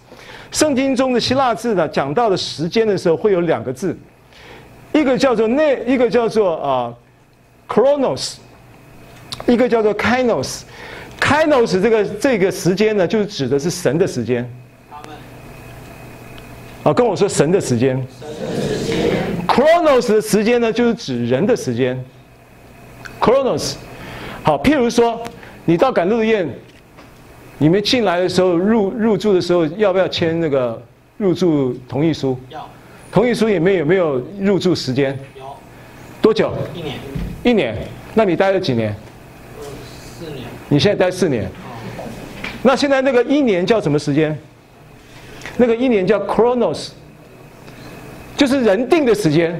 [0.51, 3.97] 圣经中的希腊字呢，讲到的时间的时候会有两个字。
[4.91, 6.93] 一个叫做那，一个叫做啊
[7.67, 8.35] ，Chronos，
[9.47, 10.61] 一个叫做 Kainos。
[11.19, 14.47] Kainos 这个这个时间呢，就是指的是神的时间。
[16.83, 18.05] 啊，跟我说神的时间。
[19.47, 22.03] Chronos 的时间呢，就是指人的时间。
[23.19, 23.75] Chronos，
[24.41, 25.21] 好，譬如说，
[25.65, 26.49] 你到赶路的宴，
[27.57, 30.81] 你们进来的时候入入住的时候，要不要签那个
[31.17, 32.37] 入住同意书？
[32.49, 32.67] 要。
[33.11, 35.17] 同意书里面有没有入住时间？
[35.37, 35.43] 有。
[36.21, 36.51] 多久？
[36.73, 36.95] 一年。
[37.43, 37.77] 一年。
[38.15, 38.95] 那你待了几年？
[40.19, 40.47] 四年。
[40.67, 41.47] 你现在待四年。
[42.63, 44.35] 那现在那个一年叫什么时间？
[45.57, 46.89] 那个一年叫 Chronos，
[48.43, 49.57] 就是人定的时间。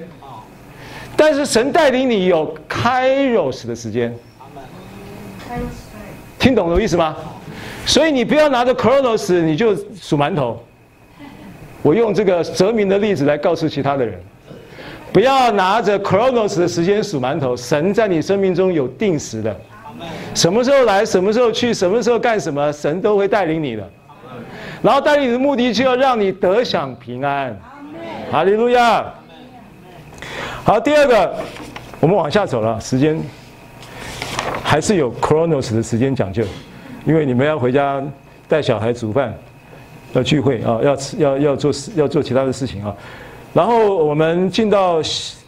[1.16, 4.14] 但是神带领你有 Kairos 的时间。
[6.38, 7.16] 听懂我的意思吗？
[7.86, 10.62] 所以你不要拿着 Chronos，你就数馒头。
[11.82, 14.20] 我用这个泽民的例子来告诉其他的人，
[15.14, 17.56] 不要拿着 Chronos 的时间数馒头。
[17.56, 19.56] 神在你生命中有定时的，
[20.36, 23.90] 什么时候来，什么时候去，什么时候干什么，神都会带领你的。
[24.82, 27.58] 然后带领你的目的就要让你得享平安。
[28.34, 29.06] 哈利路亚。
[30.64, 31.36] 好，第二个，
[32.00, 33.16] 我们往下走了，时间
[34.64, 36.44] 还是有 Chronos 的时间讲究，
[37.06, 38.02] 因为你们要回家
[38.48, 39.32] 带小孩煮饭。
[40.14, 42.96] 要聚会啊，要吃，要要做事，要做其他的事情啊。
[43.54, 45.00] 然后我们进到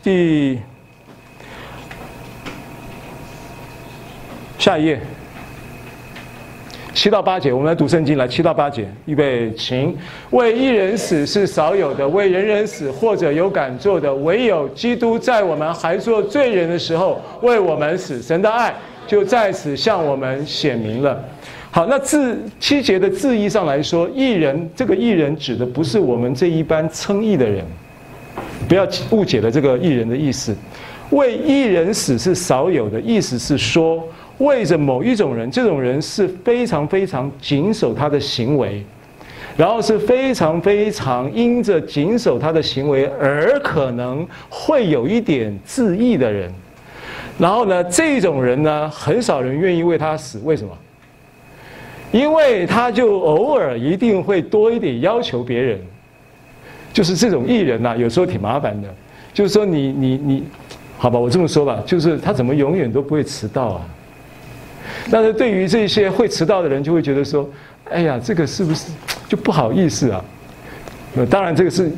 [0.03, 0.59] 第
[4.59, 5.01] 下一页，
[6.96, 8.18] 七到八节，我们来读圣经。
[8.18, 9.93] 来，七到八节，预备，请。
[10.30, 18.74] 为一人死是少有的，为人人死或者有敢做的，唯有基督在我们还做罪人的时候为我们死，神的爱
[19.06, 21.22] 就在此向我们显明了。
[21.70, 27.62] 好，那字七节的字义上来说，一人这个一人指的不是我们这一般称义的人，
[28.70, 30.56] 不要误解了这个一人的意思。
[31.10, 34.02] 为一人死是少有的，意思是说，
[34.39, 38.83] 为着某一种人，这种人是非常非常谨守他的行为，
[39.55, 46.51] 然后是非常非常因着谨守他的行为而可能会有一点自义的人。
[47.38, 50.71] 然后呢，这种人呢，很少人愿意为他死，为什么？
[52.11, 55.79] 因为他就偶尔一定会多一点要求别人，
[56.93, 58.88] 就是这种艺人呐，有时候挺麻烦的。
[59.33, 60.43] 就是说你你你，
[60.97, 63.81] 好吧，我这么说吧，就是他怎么永远都不会迟到啊？
[65.11, 67.49] 但是对于这些会迟到的人，就会觉得说，
[67.89, 68.91] 哎呀，这个是不是
[69.27, 70.23] 就不好意思啊？
[71.15, 71.91] 呃，当然这个是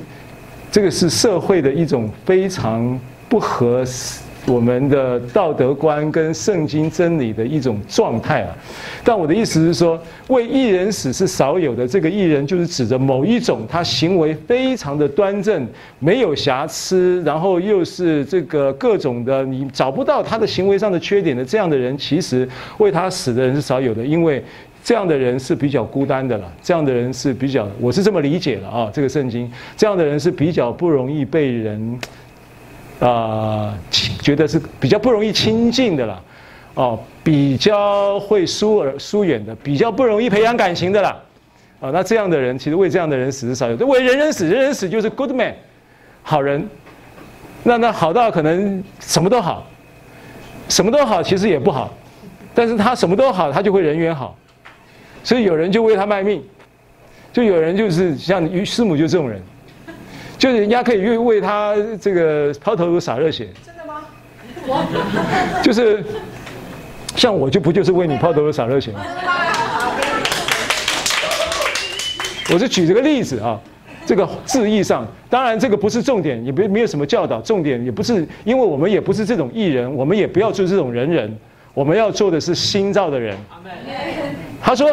[0.72, 4.20] 这个是社会的一种非常不合适。
[4.48, 8.56] 我们的道德观跟圣经真理的一种状态啊，
[9.04, 11.86] 但我的意思是说，为义人死是少有的。
[11.86, 15.68] 这个艺人就是指着某一种他行为非常的端正，
[16.00, 24.42] 没有瑕疵，然后又是这个各种的你找不到他的行为上的缺点的这样的人，其实为他死的人是少有的，因为
[24.82, 26.50] 这样的人是比较孤单的了。
[26.64, 32.00] 这样的人是比较，我是这么理解的啊，这个圣经这样的人是比较不容易被人。
[33.00, 33.78] 啊、呃，
[34.22, 36.20] 觉得是比较不容易亲近的啦，
[36.74, 41.10] 哦，比较会疏而疏远的，比较不容易培养感情的啦，
[41.80, 45.54] 啊、哦，那这样的人其实为这样的人死是少有，为人人死，人人死就是 good man，
[46.24, 46.68] 好人，
[47.62, 49.68] 那那好到可能什么都好，
[50.68, 51.94] 什么都好其实也不好，
[52.56, 54.36] 但是他什么都好，他就会人缘好，
[55.24, 56.44] 所以有人就为他卖命，
[57.32, 59.40] 就有人就是像于师母就这种人。
[60.38, 64.06] 就是人家可以为为他这个抛头颅洒热血，真的吗？
[65.64, 66.04] 就是
[67.16, 69.04] 像我就不就是为你抛头颅洒热血吗？
[72.54, 73.60] 我是举这个例子啊，
[74.06, 81.36] 这个字义上，当然这个不是重点，也没没有什么教导，重点也不是，因为我们也不是这种艺人，我们也不要做这种人人，
[81.74, 83.36] 我们要做的是新造的人。
[84.62, 84.88] 他说。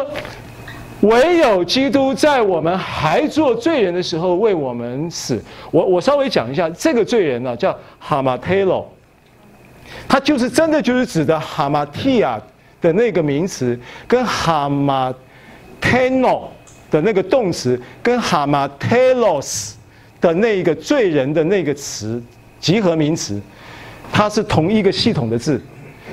[1.07, 5.41] 唯有基督在我们还做罪人的时候为我们死。
[5.71, 8.89] 我我稍微讲一下，这个罪人呢叫哈马特罗，
[10.07, 12.41] 他就是真的就是指的哈马提亚
[12.81, 13.77] 的那个名词，
[14.07, 15.13] 跟哈马
[15.81, 16.51] 特诺
[16.89, 19.75] 的那个动词，跟哈马特罗斯
[20.19, 22.21] 的那个罪人的那个词
[22.59, 23.39] 集合名词，
[24.11, 25.61] 它是同一个系统的字，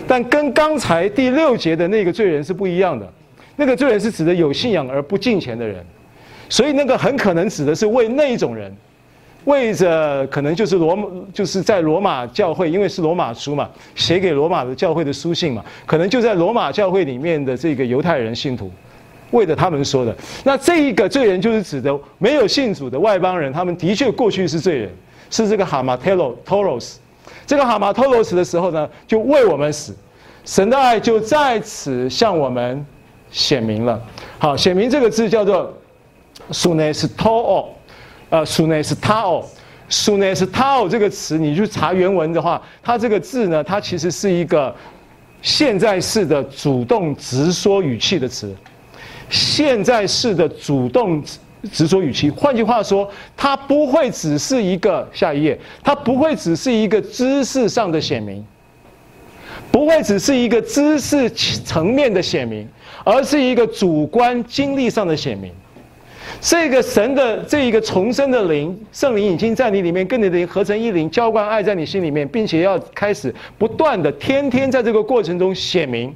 [0.06, 3.10] 但跟刚才第六节的那个罪人是不一样的。
[3.56, 5.84] 那个罪人是指的有信仰而不敬虔的人，
[6.48, 8.74] 所以那个很可能指的是为那一种人，
[9.44, 10.96] 为着可能就是罗，
[11.34, 18.70] 就是在罗马教会，因为是罗马书嘛，写给罗马的教会的书信嘛，可能就在罗马教会里面的这个犹太人信徒，
[19.32, 20.16] 为着他们说的。
[20.44, 24.90] 那这一个罪人就是指的没有信主的外邦人，他们的确过去是罪人，
[25.30, 26.98] 是这个哈马特罗托罗斯，
[27.46, 29.94] 这个哈马托罗斯的时候呢，就为我们死，
[30.44, 32.86] 神的爱就在此向我们。
[33.32, 34.00] 显明了，
[34.38, 35.74] 好，显明这个字叫做
[36.50, 37.66] “sunestao”，
[38.28, 44.74] 呃，“sunestao”，“sunestao” 这个词，你去查原文的话，它这个字呢，它其实是一个
[45.40, 48.54] 现在式的主动直说语气的词，
[49.30, 51.24] 现在式的主动
[51.72, 58.44] 直说语气，换句话说，它不会只是一个下一页，它不会只是一个知识上的显明，
[59.70, 62.68] 不会只是一个知识层面的显明。
[63.04, 65.52] 而是一个主观经历上的显明，
[66.40, 76.14] 这个神的这一个重生的灵，圣灵已经在你里面跟你的灵合成一灵，浇灌爱在你心里面，并且要开始不断的天天在这个过程中显明。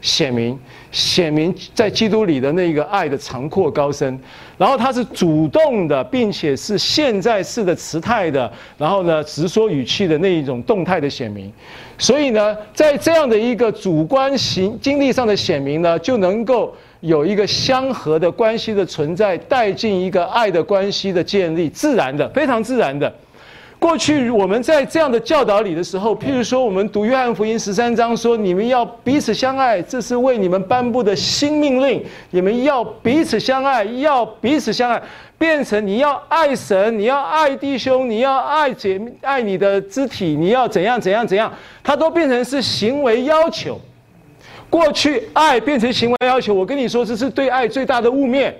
[0.00, 0.56] 显明，
[0.92, 4.16] 显明在基督里的那个爱的长阔高深，
[4.58, 11.50] 然后它是主动的，并且是现在式的词态的，然后呢，直说语气的那一种动态的显明，
[11.96, 23.12] 所以呢，在这样的一个主观行经历上的显明呢，就能够有一个相合的关系的存在，带进一个爱的关系的建立，自然的，非常自然的。
[23.78, 32.04] 过去我们在这样的教导里的时候，譬如说，我们读约翰福音十三章说：“你们要彼此相爱，这是为你们颁布的新命令。
[32.30, 35.00] 你们要彼此相爱，要彼此相爱，
[35.38, 41.52] 变成你要爱神，你要爱弟兄，你要爱姐，爱你的肢体，你要怎样怎样怎样，
[41.84, 43.80] 它都变成是行为要求。
[44.68, 48.52] 过去爱变成行为要求，我跟你说，这是对爱最大的污蔑。”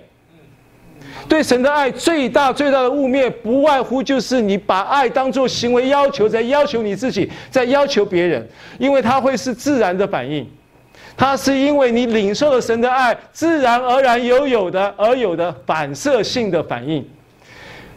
[1.28, 8.48] 对神的爱最大最大的污蔑，不外乎就是你把爱当作行为要求，在要求你自己，在要求别人，
[8.78, 10.48] 因为它会是自然的反应，
[11.16, 17.06] 它是因为你领受了神的爱，自然而然有有的而有的反射性的反应，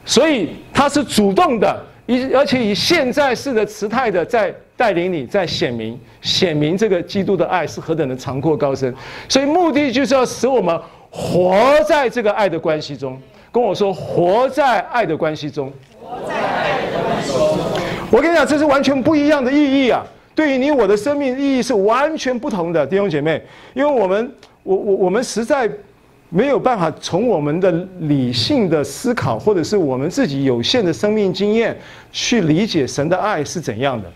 [0.04, 8.94] 所以它是主动的，以而且以现在式的词态的在带领你，在显明显明这个基督的爱是何等的长阔高深，
[9.30, 10.78] 所以目的就是要使我们。
[11.12, 13.20] 活在这个爱的关系中，
[13.52, 15.72] 跟我说，活在爱的关系中。
[16.02, 17.58] 活在爱的关系中。
[18.10, 20.04] 我跟你讲，这是完全不一样的意义啊！
[20.34, 23.42] 对于你我的生命意义是完全不同的，弟兄姐妹。
[23.74, 24.32] 因为我们，
[24.64, 25.70] 我我我们实在
[26.30, 31.78] 没有办法从我们的理性的思考，或者是我们自己有限的生命经验
[32.14, 34.10] 去理解神的爱是怎样的。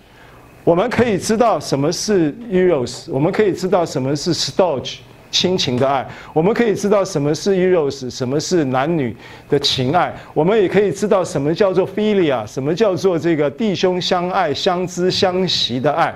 [0.63, 4.99] 我们可以知道什么是 eros，我们可以知道什么是 storge。
[5.35, 9.13] 亲情的爱，我们可以知道什么是 eros，什么是男女
[9.49, 16.15] 的情爱，我们也可以知道什么叫做 philia，什么叫做这个弟兄相爱、相知相惜的爱，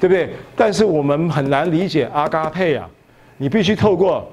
[0.00, 0.28] 对不对？
[0.56, 2.88] 但是我们很难理解阿嘎佩啊，
[3.36, 4.28] 你必须透过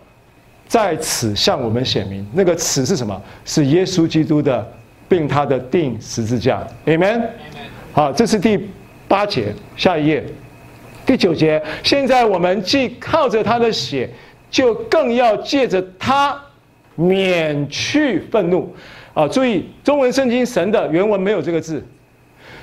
[0.67, 3.21] 在此向我们显明，那个此是什么？
[3.45, 4.67] 是耶稣基督的，
[5.07, 7.21] 并他的钉十字架，Amen。
[7.91, 8.67] 好，这是第
[9.07, 10.25] 八节，下一页。
[11.05, 14.09] 第九节，现在我们既靠着他的血，
[14.49, 16.41] 就更要借着他
[16.95, 18.73] 免去愤怒。
[19.13, 21.85] 啊，注意中文圣经神的原文没有这个字，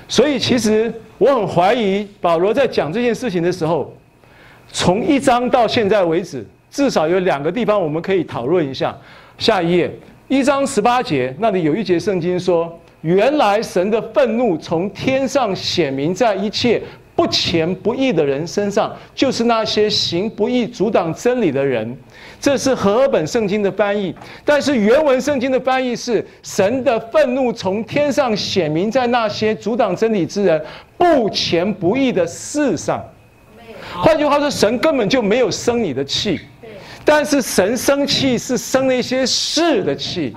[0.07, 3.95] 所以其实我很怀疑保罗在讲这件事情的时候，
[4.67, 8.97] 从一章到现在为止，至少有两个地方我们可以讨论一下。
[9.37, 9.91] 下一页，
[10.27, 16.81] 一章十八节那里有一节圣经说，原来神的愤怒从天上显明在一切。
[17.21, 21.95] 不前不义的人身上，就是那些行不义、阻挡真理的人。
[22.39, 24.11] 这是和合本圣经的翻译，
[24.43, 30.59] 但是原文圣经的翻译是：神的愤怒从天上显明在那些阻挡真理之人、
[30.97, 32.99] 不前不义的事上。
[33.93, 36.39] 换句话说，神根本就没有生你的气，
[37.03, 40.35] 但是神生气是生那些事的气。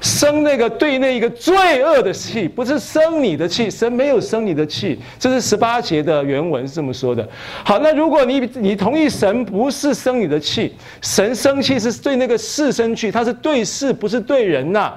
[0.00, 7.28] 生那个对那一个罪恶的气，不是生你的气，神没有生你的气，这是十八节的原文是这么说的。
[7.62, 14.94] 好，那如果你你同意神不是生你的气，神生气是对那个事生气，他是对事不是对人呐、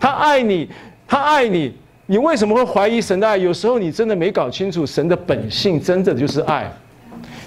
[0.00, 0.66] 他爱你，
[1.06, 1.74] 他爱你，
[2.06, 3.36] 你为什么会怀疑神的爱？
[3.36, 6.72] 有时候你真的没搞清楚神的本性，真的就是爱，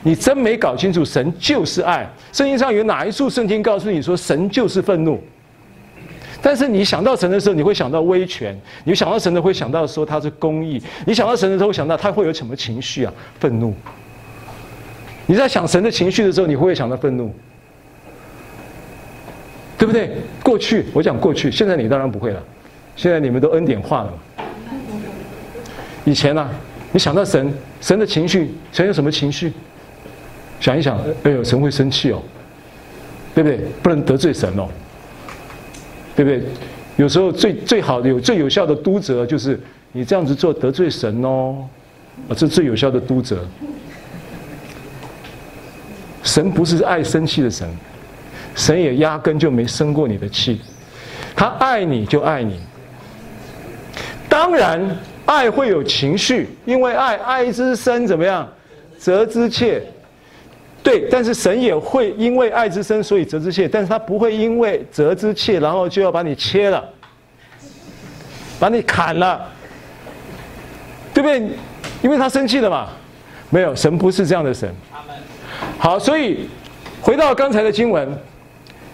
[0.04, 2.10] 你真没搞清楚神就是爱。
[2.32, 5.20] 圣经上有哪一处圣经告诉你说神就是愤怒？
[6.42, 13.14] 但是你想到神的时候，你会想到威权；你想到神的，会想到说他是公义；你想到神的时候，会想到他会有什么情绪啊？
[13.40, 13.74] 愤怒。
[15.26, 17.30] 你在想神的情绪的时候，你会不会想到愤怒？
[19.78, 20.12] 对不对？
[20.42, 22.42] 过去我讲过去，现在你当然不会了。
[22.96, 24.14] 现在你们都恩典化了。
[26.06, 26.50] 以前呢、啊，
[26.94, 29.52] 你想到神，神的情绪，神有什么情绪？
[30.60, 32.22] 想一想，哎呦，神会生气哦，
[33.34, 33.60] 对不对？
[33.82, 34.68] 不能得罪神哦。
[36.16, 36.44] 对不对？
[36.98, 39.58] 有时候最最好的有最有效的督责，就是
[39.94, 41.66] 你这样子做得罪神哦，
[42.28, 43.40] 啊，这最有效的督责。
[46.24, 47.66] 神不是爱生气的神，
[48.54, 50.60] 神也压根就没生过你的气，
[51.38, 52.60] 他爱你就爱你。
[54.28, 58.46] 当然，爱会有情绪，因为爱爱之深怎么样，
[58.98, 59.82] 责之切。
[60.82, 63.68] 对，但是神也会因为爱之深，所以责之切。
[63.68, 66.84] 但是他不会因为责之切，然后就要把你切了，
[68.60, 69.46] 把你砍了，
[71.14, 71.50] 对不对？
[72.02, 72.88] 因为他生气了嘛。
[73.50, 74.72] 没有，神不是这样的神。
[75.80, 76.48] 好，所以
[77.02, 78.08] 回到刚才的经文，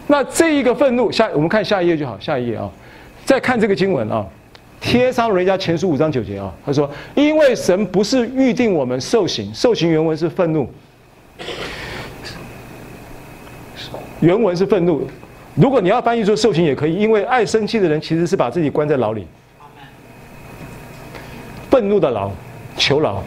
[0.07, 2.69] 那这一个愤怒，下我们看下一页就好，下一页啊，
[3.25, 4.25] 再看这个经文啊，
[4.83, 10.67] 《帖撒罗尼迦前书》五章九节啊，他说：“因为神不是预定我们受刑，受刑原文是愤怒。”
[14.21, 15.07] 原文是愤怒，
[15.55, 19.27] 如果你要翻译做受刑也可以，因为爱生气的人其实是把自己关在牢里，
[21.69, 22.31] 愤怒的牢，
[22.77, 23.21] 囚牢，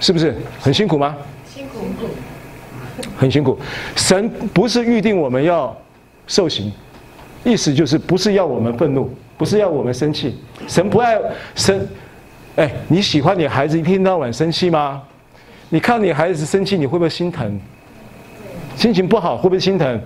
[0.00, 1.16] 是不是很辛苦吗？
[1.46, 2.08] 辛苦，
[3.16, 3.58] 很辛苦。
[3.96, 5.76] 神不是预定我们要
[6.26, 6.72] 受刑，
[7.44, 10.38] 意思就是不是要我们愤怒，不是要我们生气。
[10.66, 11.18] 神不爱
[11.56, 11.86] 生，
[12.56, 15.02] 哎，你喜欢你孩子一天到晚生气吗？
[15.70, 17.60] 你看你孩子生气，你会不会心疼？
[18.74, 20.00] 心情不好会不会心疼？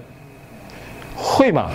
[1.15, 1.71] 会嘛？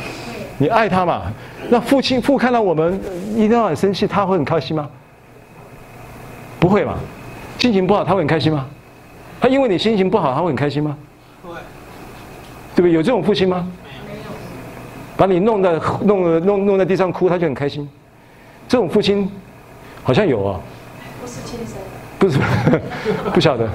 [0.58, 1.32] 你爱他嘛？
[1.70, 3.00] 那父亲父看到我们
[3.34, 4.90] 一天到晚生气，他会很开心吗？
[6.60, 6.96] 不会嘛？
[7.58, 8.68] 心情不好他会很开心吗？
[9.40, 10.98] 他因为你心情不好他会很开心吗？
[11.44, 11.54] 会，
[12.76, 12.92] 对不对？
[12.92, 13.68] 有这种父亲吗？
[15.16, 15.72] 把你弄在
[16.04, 17.88] 弄弄弄，在地上哭，他就很开心。
[18.68, 19.32] 这种父亲
[20.04, 20.60] 好像有啊。
[21.22, 21.78] 不是亲生。
[22.20, 22.40] 不是，
[23.34, 23.68] 不晓得，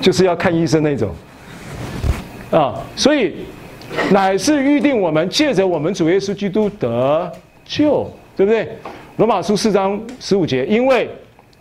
[0.00, 1.10] 就是要看医生那种。
[2.50, 3.34] 啊，所以
[4.10, 7.32] 乃是预定我们借着我们主耶稣基督得
[7.64, 8.68] 救，对不对？
[9.16, 11.10] 罗马书四章十五节，因为，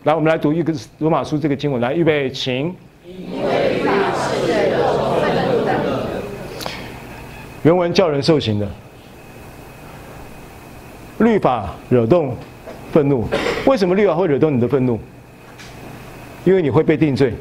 [0.03, 2.73] 来，我们来读一个罗马书这个经文，来，预备，请。
[3.05, 3.91] 因为法
[4.47, 5.71] 惹动愤怒的。
[7.63, 8.67] 原文叫人受刑的，
[11.19, 12.35] 律法惹动
[12.91, 13.27] 愤怒，
[13.65, 14.99] 为什么律法会惹动你的愤怒？
[16.43, 17.33] 因为你会被定罪。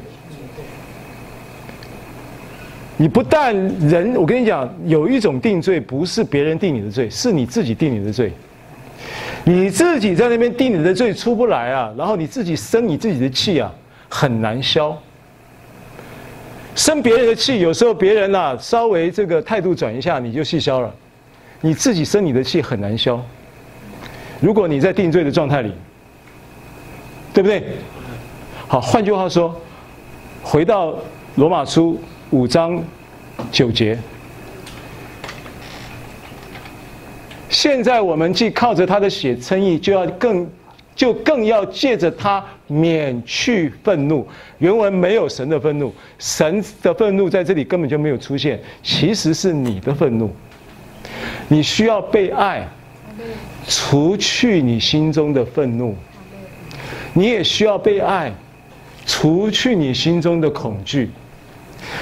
[2.97, 8.31] 你不但人，我跟你讲，有一种定罪不是别人定你的罪，是你自己定你的罪。
[9.43, 13.73] 你自己在那边定你的罪出不来啊，然后你自己生你自己的气啊，
[14.07, 14.95] 很难消。
[16.75, 20.93] 生别人的气，有时候别人呐、稍微这个态度转一下，你就气消了。
[21.59, 23.19] 你自己生你的气很难消。
[24.39, 25.71] 如果你在定罪的状态里，
[27.33, 27.63] 对不对？
[28.71, 29.53] 好，换句话说，
[30.41, 30.95] 回到
[31.35, 31.99] 罗马书
[32.29, 32.81] 五章
[33.51, 33.99] 九节。
[37.49, 40.49] 现在我们既靠着他的血称义，就要更，
[40.95, 44.25] 就更要借着他免去愤怒。
[44.59, 50.33] 原文没有神的愤怒，神的愤怒在这里根本就没有出现，其实是你的愤怒。
[51.49, 52.65] 你需要被爱，
[53.67, 55.93] 除去你心中的愤怒。
[57.11, 58.31] 你也需要被爱，
[59.05, 61.09] 除去你心中的恐惧。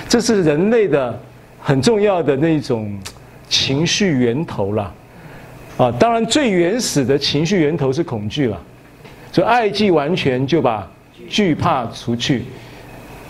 [0.08, 1.20] 这是人类的
[1.60, 2.98] 很重要的那种
[3.48, 4.94] 情绪源头了。
[5.78, 8.62] 啊，当然最原始的情绪源头是恐惧了，
[9.32, 10.86] 所以爱既完全，就把
[11.30, 12.44] 惧怕除去。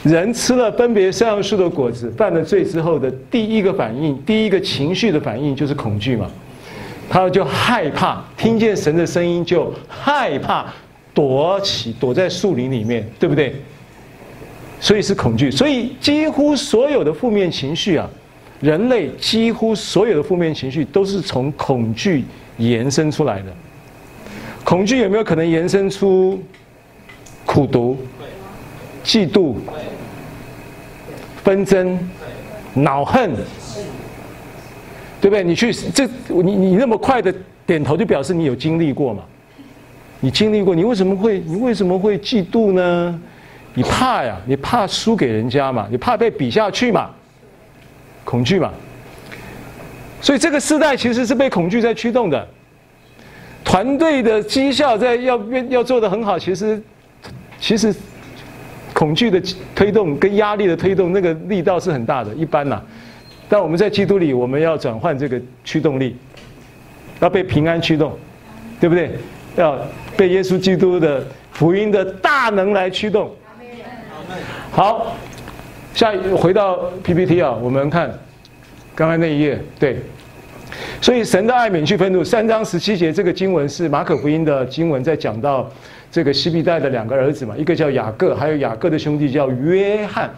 [0.02, 6.26] 人吃了分别善恶树的果子，犯了罪之后的第一个反应，第一个情绪的反应就是恐惧嘛，
[7.08, 10.66] 他就害怕，听见神的声音就害怕，
[11.20, 13.54] 躲起躲在树林里面，对不对？
[14.80, 18.10] 所以是恐惧，所以几乎所有的负面情绪啊。
[18.62, 22.24] 人类几乎所有的负面情绪都是从恐惧
[22.58, 23.46] 延伸出来的。
[24.64, 26.42] 恐惧有没有可能延伸出
[27.46, 27.98] 苦毒、
[29.04, 29.56] 嫉妒、
[31.44, 32.00] 纷争、
[32.74, 33.32] 恼恨？
[35.20, 35.44] 对不对？
[35.44, 37.34] 你去这，你你那么快的
[37.66, 39.24] 点头，就表示你有经历过嘛？
[40.22, 43.22] 你经历过，你为什么会你为什么会嫉妒呢？
[43.74, 45.88] 你怕呀，你怕输给人家嘛？
[45.90, 47.10] 你怕被比下去嘛？
[48.26, 48.72] 恐惧嘛，
[50.22, 52.48] 所以这个时代其实是被恐惧在驱动的。
[53.64, 55.40] 团队的绩效在要
[55.70, 56.82] 要做得很好，其实
[57.60, 57.96] 其实
[58.94, 59.42] 恐惧的
[59.74, 62.34] 推动跟压力的推动，那个力道是很大的。
[62.34, 62.82] 一般呐，
[63.48, 66.18] 但我们在基督里，我们要转换这个驱动力，
[67.20, 68.18] 要被平安驱动，
[68.80, 69.12] 对不对？
[69.56, 69.78] 要
[70.20, 73.34] 被耶稣基督的福音的大能来驱动。
[74.70, 75.16] 好。
[75.96, 78.10] 下一回到 PPT 啊，我们看
[78.96, 80.00] 刚才那一页，对，
[81.02, 82.24] 所以神的爱免去愤怒。
[82.24, 85.70] 三章十七节这个经文是马可福音的经文，在讲到
[86.10, 90.30] 这个西庇太的两个儿子嘛，一个叫雅各，还有雅各的兄弟叫约翰，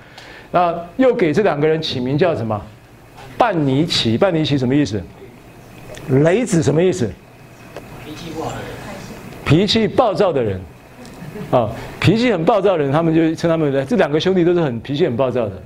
[0.51, 2.59] 那又给这两个人起名叫什么？
[3.37, 4.99] 半尼奇，半尼奇什么意思？
[6.23, 7.07] 雷子什么意思？
[9.51, 10.57] 脾气，暴躁的人。
[11.51, 11.69] 啊，
[11.99, 15.61] 脾气很暴躁的人，他们就称他们的这两个兄弟都是很脾气很暴躁的。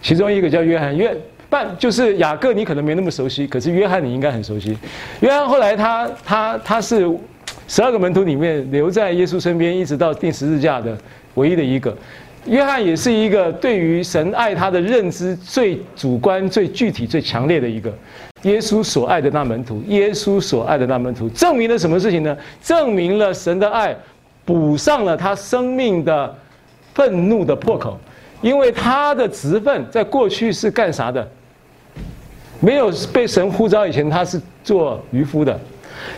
[0.00, 1.14] 其中一个叫约翰，约
[1.50, 4.74] 半就是雅各，你可能没那么熟悉，可是约翰你应该很熟悉。
[5.20, 7.06] 约翰后来他他他是
[7.66, 10.96] 十二个门徒里面留在耶稣身边，一直到钉十字架的
[11.34, 11.94] 唯一的一个。
[12.46, 17.92] 约翰也是一个对于神爱他的认知最主观、最具体、最强烈的一个。
[18.42, 22.36] 耶稣所爱的那门徒，耶稣所爱的那门徒，证明了什么事情呢？
[22.62, 23.96] 证明了神的爱。
[24.44, 26.34] 补上了他生命的
[26.94, 27.98] 愤怒的破口，
[28.40, 31.28] 因为他的职分在过去是干啥的？
[32.58, 35.60] 没有被神呼召以前，他是做渔夫的。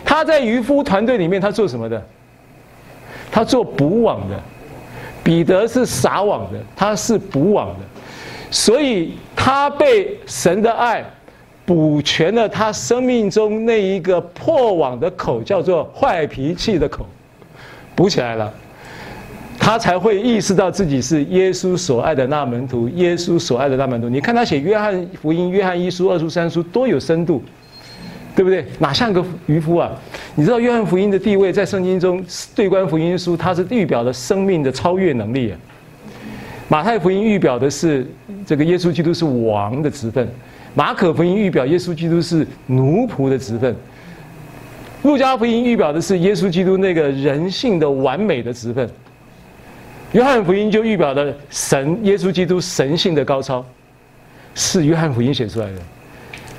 [0.05, 2.01] 他在渔夫团队里面，他做什么的？
[3.29, 4.39] 他做补网的。
[5.21, 7.79] 彼得是撒网的，他是补网的。
[8.49, 11.03] 所以他被神的爱
[11.73, 17.05] 补全了他生命中那一个破网的口，叫做坏脾气的口。
[17.95, 18.53] 补起来了，
[19.57, 22.89] 他才会意识到自己是耶稣所爱的那门徒。
[22.89, 27.41] 耶稣所爱的那门徒，你看他写约翰福音、约翰一书、二书、三书多有深度，
[28.35, 28.65] 对不对？
[28.77, 29.91] 哪像个渔夫啊？
[30.35, 32.21] 你知道约翰福音的地位在圣经中
[32.53, 35.53] 对观福音书，它是预表了生命的超越能力。
[36.67, 38.05] 马太福音预表的是
[38.45, 40.27] 这个耶稣基督是王的职分，
[40.73, 43.75] 马可福音预表耶稣基督是奴仆的职分。
[45.03, 48.87] 路加福音预表的是耶稣基督那个人性的完美的职分，
[50.11, 53.65] 约翰福音就预表了神耶稣基督神性的高超，
[54.53, 55.81] 是约翰福音写出来的，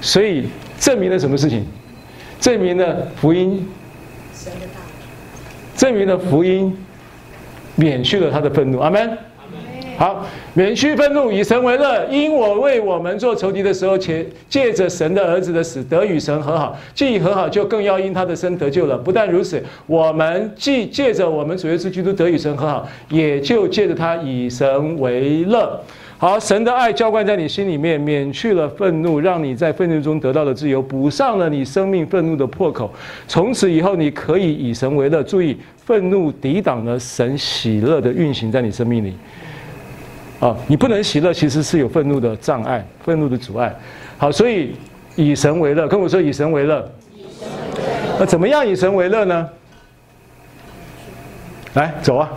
[0.01, 0.49] 所以
[0.81, 1.65] 证明了什么事情？
[2.41, 3.65] 证明了福音，
[5.77, 6.77] 证明了福音
[7.77, 9.17] 免去了他的愤怒，阿门。
[9.97, 12.05] 好，免去愤怒，以神为乐。
[12.11, 16.77] 因我为我们做仇敌的时候，且借着神的儿子的死得与神和好。
[16.95, 18.97] 既已和好，就更要因他的生得救了。
[18.97, 25.81] 不但如此，我们既借着我们主耶稣基督得与神和好，也就借着他以神为乐。
[26.19, 32.89] 好，神的爱浇灌在你心里面，免去了愤怒，让你在愤怒中得到了自由，补上了你生命愤怒的破口。
[33.27, 35.21] 从此以后，你可以以神为乐。
[35.25, 39.15] 注意，愤怒抵挡了神喜乐的运行在你生命里。
[40.43, 43.73] 啊，你不能喜乐，其实是有愤怒的障碍，愤怒的阻碍。
[44.19, 44.75] 好，所以
[45.15, 46.85] 以神为乐，跟我说以神为乐。
[48.19, 49.49] 那怎么样以神为乐呢？
[51.75, 52.29] 来，走啊！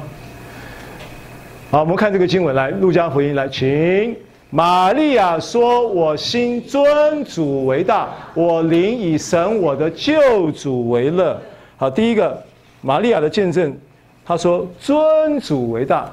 [1.72, 4.16] 好，我们看这个经文，来，路加福音，来，请。
[4.52, 11.42] 玛利亚说：“我心尊主为大，我灵以神我的救主为乐。”
[11.76, 12.40] 好，第一个，
[12.82, 13.76] 玛利亚的见证，
[14.24, 16.10] 她说：“尊主为大，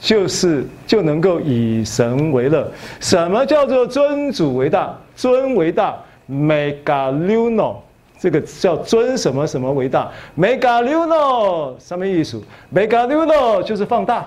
[0.00, 2.66] 就是就能够以神为乐。
[2.98, 4.96] 什么叫做尊主为大？
[5.14, 5.94] 尊为大
[6.30, 7.76] ，megaluno，
[8.18, 12.40] 这个叫尊什么什么为大？megaluno 什么意思
[12.74, 14.26] ？megaluno 就是放大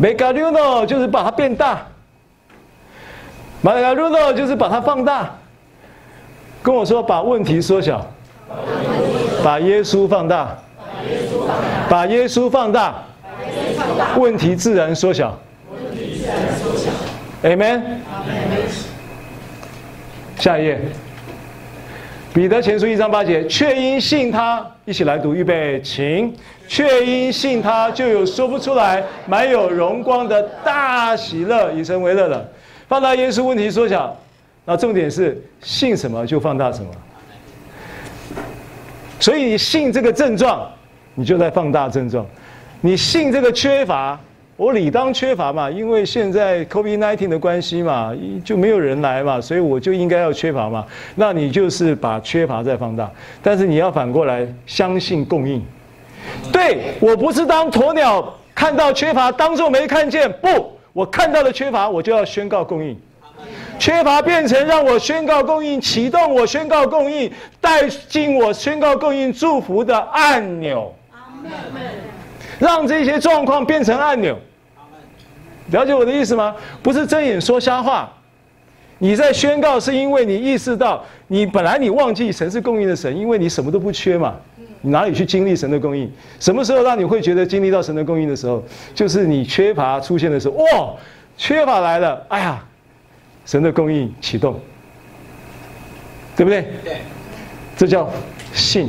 [0.00, 1.86] ，megaluno 就是把它变大。
[3.62, 5.30] ”，megaluno 就是把它放大，
[6.62, 8.04] 跟我说把问题缩小，
[9.44, 10.58] 把耶稣放大，
[11.88, 12.94] 把耶稣放大，
[14.16, 15.38] 问题自然缩小。
[17.42, 17.80] Amen。
[20.36, 20.80] 下一页，
[22.32, 26.34] 彼得前书一章八节，却因信他，一起来读，预备，请。
[26.66, 32.42] 却因信他，就有说不出来、满有荣光的大喜乐，以神为乐了。
[32.88, 34.16] 放大耶稣问题缩小，
[34.64, 36.90] 那重点是信什么就放大什么。
[39.20, 40.66] 所以你信这个症状，
[41.14, 42.24] 你就在放大症状；
[42.84, 44.20] 你信这个缺乏，
[44.58, 48.12] 我理当缺乏嘛，因为现在 COVID-19 的关系嘛，
[48.44, 50.84] 就没有人来嘛，所以我就应该要缺乏嘛。
[51.14, 53.10] 那你就是把缺乏再放大，
[53.42, 55.64] 但是你要反过来相信供应。
[56.52, 60.70] 对，我不是当鸵鸟看到缺乏当做没看见，不。
[60.92, 62.94] 我看到的缺乏，我就要宣告供应；
[63.78, 67.32] 缺乏变成让我宣告供应，启动我宣告供应，
[67.62, 70.94] 带进我宣告供应祝福的按钮。
[72.58, 74.38] 让这些状况变成按钮。
[75.70, 76.54] 了解我的意思吗？
[76.82, 78.12] 不是睁眼说瞎话。
[78.98, 84.34] 你在宣告，是因为你意识到，你本来你忘记神是供应的神，因为你什么都不缺嘛。
[84.82, 86.10] 你哪里去经历神的供应？
[86.38, 88.62] 什么时候让你会觉得经历到神的供应的时候？
[88.94, 90.54] 就是你缺乏出现的时候。
[90.56, 90.94] 哇，
[91.36, 92.24] 缺乏来了！
[92.28, 92.62] 哎呀，
[93.44, 94.60] 神的供应启动，
[96.36, 96.66] 对不对？
[96.84, 96.98] 对。
[97.76, 98.08] 这叫
[98.52, 98.88] 信，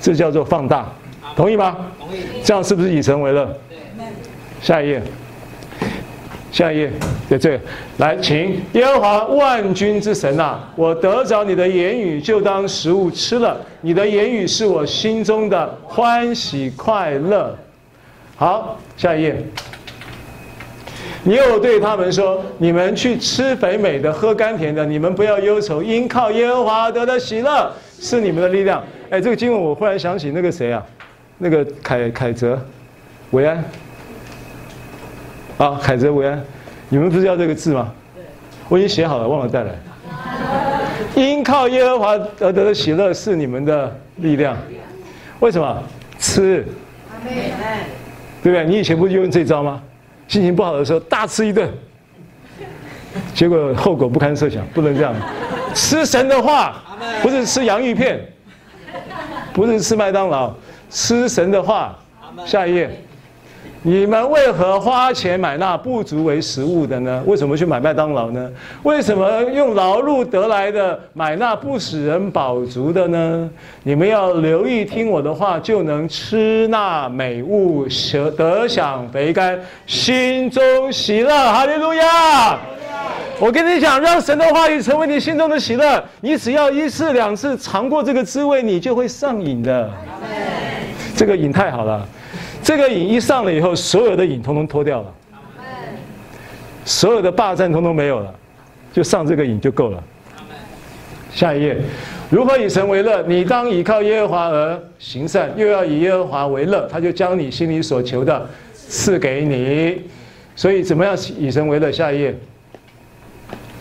[0.00, 0.92] 这叫做放大，
[1.36, 1.76] 同意吗？
[1.98, 2.20] 同意。
[2.42, 3.46] 这样是不是以成为乐？
[3.68, 4.06] 对。
[4.60, 5.02] 下一页。
[6.50, 6.90] 下一页，
[7.30, 7.58] 在这
[7.96, 13.58] 来，请耶和华万军之神呐、啊，我得着你的言语，就当食物吃了。
[13.80, 17.56] 你的言语是我心中的欢喜快乐。
[18.36, 19.42] 好，下一页。
[21.24, 28.84] 你又对他们说：你们去吃肥美的，喝甘甜的，你们不要忧愁，因靠耶和华得的喜乐是你们的力量。
[29.08, 30.84] 哎，这个经文我忽然想起那个谁啊，
[31.42, 32.56] 那个凯凯泽，
[33.32, 33.64] 维安。
[35.58, 36.40] 啊，凯泽维安，
[36.88, 37.92] 你们不是要这个字吗？
[38.68, 39.72] 我已经写好了，忘了带来。
[41.16, 44.56] 因靠耶和华而得的喜乐是你们的力量。
[45.40, 45.82] 为什么？
[46.20, 46.64] 吃。
[48.42, 48.64] 对不对？
[48.64, 49.82] 你以前不是用这招吗？
[50.28, 51.68] 心情不好的时候大吃一顿，
[53.34, 55.12] 结果后果不堪设想，不能这样。
[55.74, 56.80] 吃神的话，
[57.20, 58.20] 不是吃洋芋片，
[59.52, 60.54] 不是吃麦当劳，
[60.92, 61.96] 吃神的话。
[62.44, 62.90] 下一页。
[63.84, 67.20] 你们为何花钱买那不足为食物的呢？
[67.26, 68.48] 为什么去买麦当劳呢？
[68.84, 73.50] 为什么用劳碌得来的买那不使人饱足的呢？
[73.82, 77.84] 你们要留意听我的话，就能吃那美物，
[78.36, 81.30] 得享肥甘，心中喜乐。
[81.30, 82.60] 哈利路亚！
[83.38, 86.02] 我跟你讲，让神的话语成为你心中的喜乐。
[86.20, 89.90] 你只要一次两次尝过这个滋味，你就会上瘾的。
[91.16, 92.06] 这个瘾太好了。
[92.62, 95.14] 这个瘾一上了以后，所有的瘾通通脱掉了，
[96.84, 98.32] 所有的霸占通通没有了，
[98.92, 100.00] 就上这个瘾就够了。
[101.34, 101.76] 下一页，
[102.30, 103.24] 如何以神为乐？
[103.26, 110.02] 你当倚靠耶和华而行善，又要以耶和华为乐，他就将你心里所求的赐给你。
[110.54, 111.90] 所以怎么样以神为乐？
[111.90, 112.32] 下一页。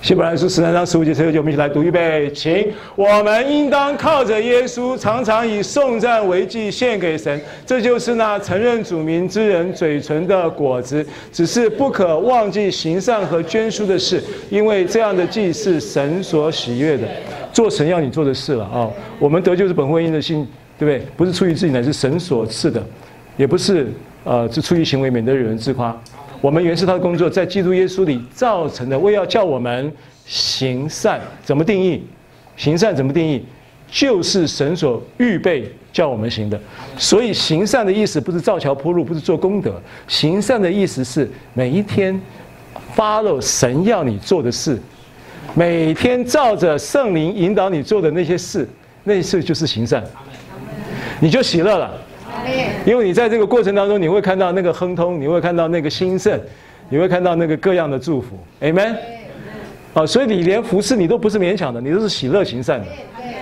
[0.01, 11.05] 希伯来书十三章十五节十六节，我们一起来读预备，请我们应当靠着耶稣，常常以颂赞为祭献给神，这就是那承认主名之人嘴唇的果子。
[11.31, 14.19] 只是不可忘记行善和捐输的事，
[14.49, 17.07] 因为这样的祭是神所喜悦的。
[17.53, 18.89] 做神要你做的事了啊！
[19.19, 20.47] 我们得救是本乎恩的信，
[20.79, 21.07] 对不对？
[21.15, 22.83] 不是出于自己，乃是神所赐的，
[23.37, 23.87] 也不是
[24.23, 25.95] 呃，是出于行为，免得有人自夸。
[26.41, 29.91] 我们原是他的工作，在基督耶稣里造成的，为要叫我们
[30.25, 31.21] 行善。
[31.43, 32.03] 怎么定义？
[32.57, 33.45] 行善怎么定义？
[33.87, 36.59] 就是神所预备叫我们行的。
[36.97, 39.79] 所以行善的意思不是造桥铺路，不是做功德。
[40.07, 42.19] 行善的意思是每一天
[42.95, 44.79] follow 神要你做的事，
[45.53, 48.67] 每天照着圣灵引导你做的那些事，
[49.03, 50.03] 那些事就是行善，
[51.19, 51.91] 你就喜乐了。
[52.85, 56.39] 因为你在这个过程当中，你会看到那个亨通，你会看到那个兴盛，
[56.89, 58.95] 你会看到那个各样的祝福，Amen。
[59.93, 62.87] 啊，所以你连服侍你都不是勉强的，你都是喜乐行善的。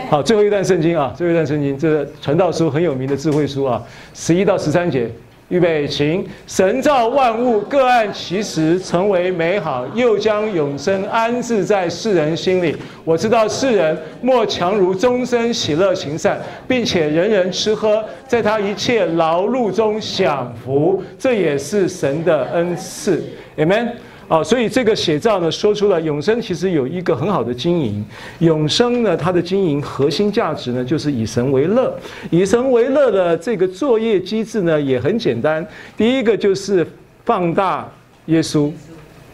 [0.09, 3.81] 好，最后一段圣经啊，最后一段圣经，这个传道书很有名的智慧书啊，
[4.15, 5.07] 十一到十三节，
[5.49, 6.26] 预备，请。
[6.47, 12.76] 神造万物，各按其时成为美好，又将永生安置在世人心里。
[13.03, 23.21] 我知道世人莫强如终身喜乐行善，并且人人吃喝，在他一切劳碌中享福，这也是神的恩赐。
[23.57, 23.89] Amen。
[24.30, 28.06] 啊，所以这个写照呢，说出了永生其实有一个很好的经营。
[28.38, 31.97] 永生呢，它的经营核心价值呢，就是以神为乐。
[32.30, 35.68] 以神为乐的这个作业机制呢，也很简单。
[35.97, 36.85] 第一个就是
[37.26, 37.91] 放大
[38.27, 38.72] 耶稣，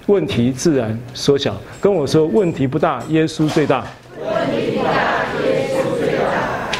[0.07, 1.53] 问题自然缩小。
[1.81, 3.85] 跟我说，问题不大，耶稣最大。
[4.17, 5.25] 问题不大。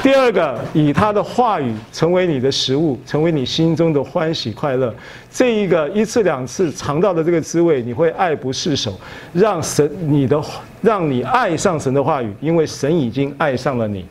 [0.06, 4.94] 第二个，以他的话语成为你的食物，成为你心中的欢喜快乐。
[5.32, 9.00] 这一个一次两次尝到的这个滋味，你会爱不释手，
[9.34, 10.40] 让神你的
[10.80, 14.06] 让你爱上神的话语，因为神已经爱上了你。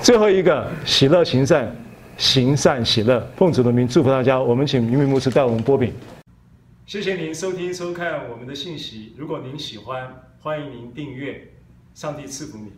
[0.00, 1.76] 最后一个，喜乐行善，
[2.16, 3.20] 行善喜乐。
[3.34, 4.40] 奉主的名祝福大家。
[4.40, 5.92] 我们请明明牧师带我们擘饼。
[6.86, 9.12] 谢谢您收听收看我们的信息。
[9.18, 10.08] 如果您喜欢，
[10.40, 11.48] 欢迎您订阅。
[11.94, 12.70] 上帝赐福你。